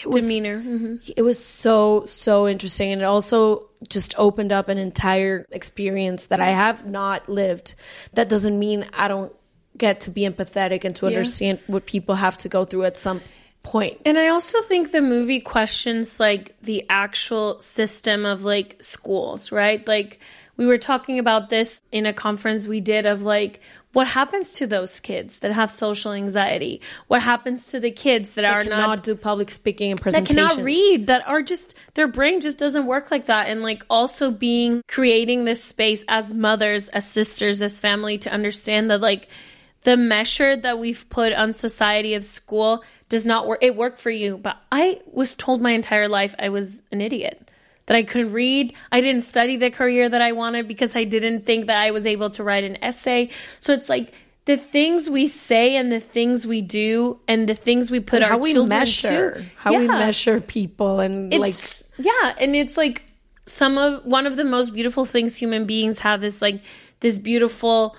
it 0.00 0.06
was, 0.06 0.22
Demeanor. 0.22 0.60
Mhm. 0.62 1.12
it 1.16 1.22
was 1.22 1.44
so 1.44 2.04
so 2.06 2.46
interesting 2.46 2.92
and 2.92 3.02
it 3.02 3.04
also 3.04 3.68
just 3.88 4.14
opened 4.16 4.52
up 4.52 4.68
an 4.68 4.78
entire 4.78 5.44
experience 5.50 6.26
that 6.26 6.38
i 6.40 6.50
have 6.50 6.86
not 6.86 7.28
lived 7.28 7.74
that 8.12 8.28
doesn't 8.28 8.56
mean 8.56 8.86
i 8.92 9.08
don't 9.08 9.32
get 9.76 9.98
to 10.00 10.10
be 10.10 10.22
empathetic 10.22 10.84
and 10.84 10.94
to 10.94 11.06
understand 11.06 11.58
what 11.66 11.84
people 11.84 12.14
have 12.14 12.38
to 12.38 12.48
go 12.48 12.64
through 12.64 12.84
at 12.84 12.96
some 12.96 13.20
point 13.64 14.00
And 14.04 14.18
I 14.18 14.28
also 14.28 14.60
think 14.60 14.92
the 14.92 15.02
movie 15.02 15.40
questions 15.40 16.20
like 16.20 16.54
the 16.62 16.84
actual 16.88 17.58
system 17.60 18.24
of 18.24 18.44
like 18.44 18.76
schools, 18.80 19.50
right? 19.50 19.86
Like 19.88 20.20
we 20.56 20.66
were 20.66 20.78
talking 20.78 21.18
about 21.18 21.48
this 21.48 21.82
in 21.90 22.06
a 22.06 22.12
conference 22.12 22.66
we 22.66 22.80
did 22.80 23.06
of 23.06 23.22
like 23.22 23.60
what 23.92 24.08
happens 24.08 24.54
to 24.54 24.66
those 24.66 24.98
kids 24.98 25.38
that 25.38 25.52
have 25.52 25.70
social 25.70 26.12
anxiety? 26.12 26.80
What 27.06 27.22
happens 27.22 27.70
to 27.70 27.80
the 27.80 27.92
kids 27.92 28.34
that, 28.34 28.44
are 28.44 28.62
cannot 28.64 28.78
not 28.78 29.02
do 29.04 29.14
public 29.14 29.50
speaking 29.50 29.92
and 29.92 29.98
that 30.00 30.26
cannot 30.26 30.56
read 30.58 31.06
that 31.06 31.26
are 31.26 31.42
just 31.42 31.74
their 31.94 32.08
brain 32.08 32.40
just 32.40 32.58
doesn't 32.58 32.86
work 32.86 33.10
like 33.10 33.26
that 33.26 33.48
and 33.48 33.62
like 33.62 33.84
also 33.88 34.30
being 34.30 34.82
creating 34.88 35.44
this 35.44 35.62
space 35.62 36.04
as 36.08 36.34
mothers 36.34 36.88
as 36.88 37.08
sisters 37.08 37.62
as 37.62 37.80
family 37.80 38.18
to 38.18 38.32
understand 38.32 38.90
that 38.90 39.00
like 39.00 39.28
the 39.82 39.96
measure 39.96 40.56
that 40.56 40.78
we've 40.78 41.08
put 41.08 41.32
on 41.32 41.52
society 41.52 42.14
of 42.14 42.24
school 42.24 42.82
does 43.14 43.24
not 43.32 43.46
work 43.48 43.60
it 43.62 43.74
worked 43.82 43.98
for 43.98 44.10
you 44.10 44.36
but 44.36 44.56
i 44.70 45.00
was 45.20 45.34
told 45.34 45.58
my 45.62 45.72
entire 45.80 46.08
life 46.08 46.34
i 46.38 46.48
was 46.48 46.82
an 46.92 47.00
idiot 47.00 47.38
that 47.86 47.96
i 47.96 48.02
couldn't 48.02 48.32
read. 48.32 48.72
I 48.90 49.00
didn't 49.04 49.22
study 49.32 49.56
the 49.64 49.70
career 49.70 50.08
that 50.08 50.22
i 50.28 50.32
wanted 50.32 50.66
because 50.72 50.92
i 50.96 51.04
didn't 51.04 51.40
think 51.48 51.66
that 51.66 51.78
i 51.86 51.90
was 51.90 52.04
able 52.14 52.30
to 52.30 52.42
write 52.42 52.64
an 52.64 52.76
essay. 52.82 53.28
So 53.60 53.72
it's 53.76 53.90
like 53.94 54.12
the 54.44 54.56
things 54.56 55.08
we 55.08 55.28
say 55.28 55.76
and 55.76 55.90
the 55.90 56.00
things 56.00 56.46
we 56.46 56.60
do 56.60 57.18
and 57.28 57.48
the 57.48 57.54
things 57.54 57.90
we 57.90 58.00
put 58.00 58.16
And 58.16 58.24
our 58.24 58.30
how 58.30 58.38
we 58.38 58.54
measure 58.66 59.32
to. 59.34 59.44
how 59.56 59.76
we 59.76 59.86
measure 59.86 60.40
people 60.40 61.00
and 61.00 61.32
like 61.32 61.54
yeah, 61.98 62.34
and 62.38 62.56
it's 62.56 62.76
like 62.76 63.02
some 63.46 63.78
of 63.78 64.04
one 64.04 64.26
of 64.26 64.36
the 64.36 64.44
most 64.44 64.72
beautiful 64.72 65.04
things 65.04 65.36
human 65.36 65.64
beings 65.64 65.98
have 66.00 66.24
is 66.24 66.40
like 66.42 66.62
this 67.00 67.18
beautiful 67.18 67.96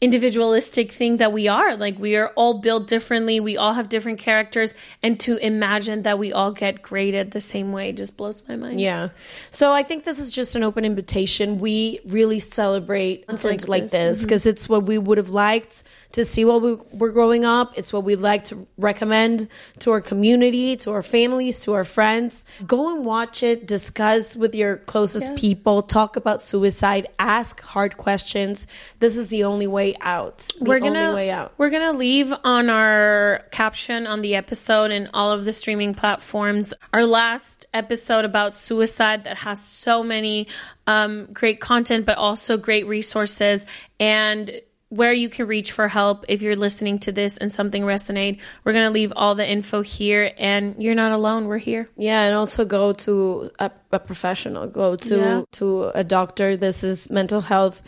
individualistic 0.00 0.92
thing 0.92 1.16
that 1.18 1.32
we 1.32 1.48
are. 1.48 1.76
Like 1.76 1.98
we 1.98 2.16
are 2.16 2.28
all 2.36 2.54
built 2.60 2.86
differently, 2.86 3.40
we 3.40 3.56
all 3.56 3.72
have 3.72 3.88
different 3.88 4.18
characters, 4.18 4.74
and 5.02 5.18
to 5.20 5.36
imagine 5.38 6.02
that 6.02 6.18
we 6.18 6.32
all 6.32 6.52
get 6.52 6.82
graded 6.82 7.30
the 7.30 7.40
same 7.40 7.72
way 7.72 7.92
just 7.92 8.16
blows 8.16 8.42
my 8.46 8.56
mind. 8.56 8.80
Yeah. 8.80 9.08
So 9.50 9.72
I 9.72 9.82
think 9.82 10.04
this 10.04 10.18
is 10.18 10.30
just 10.30 10.54
an 10.54 10.62
open 10.62 10.84
invitation. 10.84 11.58
We 11.58 12.00
really 12.04 12.40
celebrate 12.40 13.26
content 13.26 13.62
like 13.62 13.68
like 13.68 13.90
this. 13.90 13.92
Mm-hmm. 13.92 14.08
this 14.08 14.22
because 14.22 14.46
it's 14.46 14.68
what 14.68 14.82
we 14.82 14.98
would 14.98 15.18
have 15.18 15.30
liked 15.30 15.82
to 16.12 16.24
see 16.24 16.44
while 16.44 16.60
we 16.60 16.78
were 16.92 17.10
growing 17.10 17.44
up. 17.44 17.76
It's 17.76 17.92
what 17.92 18.04
we'd 18.04 18.16
like 18.16 18.44
to 18.44 18.66
recommend 18.78 19.48
to 19.80 19.92
our 19.92 20.00
community, 20.00 20.76
to 20.76 20.92
our 20.92 21.02
families, 21.02 21.62
to 21.62 21.74
our 21.74 21.84
friends. 21.84 22.46
Go 22.66 22.94
and 22.94 23.04
watch 23.04 23.42
it, 23.42 23.66
discuss 23.66 24.36
with 24.36 24.54
your 24.54 24.76
closest 24.76 25.36
people, 25.36 25.82
talk 25.82 26.16
about 26.16 26.42
suicide, 26.42 27.08
ask 27.18 27.60
hard 27.60 27.96
questions. 27.96 28.66
This 28.98 29.16
is 29.16 29.28
the 29.28 29.44
only 29.44 29.66
way 29.66 29.85
out. 30.00 30.38
The 30.58 30.64
we're 30.70 30.80
gonna 30.80 30.98
only 31.00 31.14
way 31.14 31.30
out. 31.30 31.52
we're 31.58 31.70
gonna 31.70 31.92
leave 31.92 32.32
on 32.42 32.68
our 32.70 33.44
caption 33.52 34.06
on 34.06 34.22
the 34.22 34.34
episode 34.34 34.90
and 34.90 35.10
all 35.14 35.30
of 35.30 35.44
the 35.44 35.52
streaming 35.52 35.94
platforms 35.94 36.74
our 36.92 37.04
last 37.06 37.66
episode 37.72 38.24
about 38.24 38.54
suicide 38.54 39.24
that 39.24 39.36
has 39.38 39.62
so 39.62 40.02
many 40.02 40.48
um, 40.86 41.28
great 41.32 41.60
content 41.60 42.06
but 42.06 42.16
also 42.18 42.56
great 42.56 42.86
resources 42.86 43.66
and 44.00 44.50
where 44.88 45.12
you 45.12 45.28
can 45.28 45.48
reach 45.48 45.72
for 45.72 45.88
help 45.88 46.24
if 46.28 46.42
you're 46.42 46.54
listening 46.54 46.96
to 47.00 47.10
this 47.10 47.36
and 47.38 47.50
something 47.50 47.82
resonate 47.82 48.38
we're 48.64 48.72
gonna 48.72 48.90
leave 48.90 49.12
all 49.16 49.34
the 49.34 49.46
info 49.48 49.82
here 49.82 50.32
and 50.38 50.76
you're 50.82 50.94
not 50.94 51.12
alone 51.12 51.46
we're 51.48 51.58
here 51.58 51.88
Yeah, 51.96 52.22
and 52.22 52.36
also 52.36 52.64
go 52.64 52.92
to 52.92 53.50
a, 53.58 53.70
a 53.90 53.98
professional. 53.98 54.68
Go 54.68 54.94
to 54.96 55.16
Yeah. 55.16 55.42
to 55.58 55.90
a 55.94 56.04
doctor. 56.04 56.56
This 56.56 56.84
is 56.84 57.10
mental 57.10 57.40
health 57.40 57.82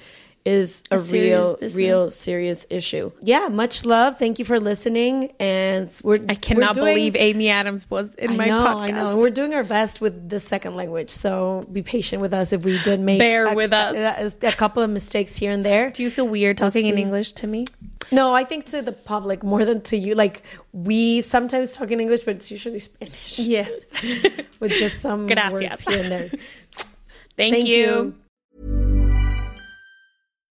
is 0.49 0.83
a, 0.91 0.97
A 0.97 0.99
real, 0.99 1.57
business. 1.57 1.77
real 1.79 2.11
serious 2.11 2.67
issue. 2.71 3.11
Yeah, 3.23 3.49
much 3.49 3.85
love. 3.85 4.19
Thank 4.19 4.39
you 4.39 4.45
for 4.45 4.59
listening. 4.59 5.33
And 5.39 5.95
we're 6.03 6.19
I 6.29 6.35
cannot 6.35 6.71
we're 6.77 6.83
doing- 6.83 6.95
believe 6.95 7.17
Amy 7.17 7.49
Adams 7.51 7.89
was 7.91 8.15
in 8.17 8.31
I 8.33 8.37
my 8.37 8.47
know, 8.47 8.61
podcast. 8.65 8.81
I 8.81 8.91
know. 8.91 9.11
And 9.13 9.19
we're 9.21 9.31
doing 9.31 9.53
our 9.55 9.65
best 9.65 10.01
with 10.01 10.29
the 10.29 10.41
second 10.41 10.75
language. 10.77 11.11
So 11.11 11.67
be 11.71 11.83
patient 11.83 12.23
with 12.23 12.33
us 12.33 12.53
if 12.53 12.65
we 12.65 12.79
did 12.83 13.01
make 13.01 13.19
Bear 13.19 13.47
a, 13.47 13.55
with 13.55 13.73
us. 13.73 14.39
A, 14.43 14.49
a 14.49 14.53
couple 14.53 14.83
of 14.83 14.91
mistakes 14.91 15.37
here 15.37 15.53
and 15.53 15.65
there. 15.65 15.91
Do 15.91 16.03
you 16.03 16.11
feel 16.11 16.27
weird 16.27 16.59
talking 16.59 16.87
in. 16.87 16.99
English 16.99 17.33
to 17.33 17.47
me? 17.47 17.67
No, 18.11 18.35
I 18.35 18.45
think 18.45 18.65
to 18.67 18.81
the 18.81 18.93
public 18.93 19.43
more 19.43 19.65
than 19.67 19.83
to 19.83 19.97
you. 19.97 20.15
Like 20.15 20.43
we 20.73 21.21
sometimes 21.23 21.73
talk 21.75 21.91
in 21.91 22.01
English, 22.01 22.21
but 22.21 22.37
it's 22.37 22.51
usually 22.51 22.79
Spanish. 22.79 23.39
Yes. 23.39 23.93
with 24.61 24.73
just 24.73 25.01
some 25.01 25.27
Gracias. 25.33 25.85
words 25.85 25.85
here 25.85 26.03
and 26.03 26.11
there. 26.13 26.29
Thank, 27.37 27.55
Thank 27.55 27.69
you. 27.69 27.77
you. 27.77 28.15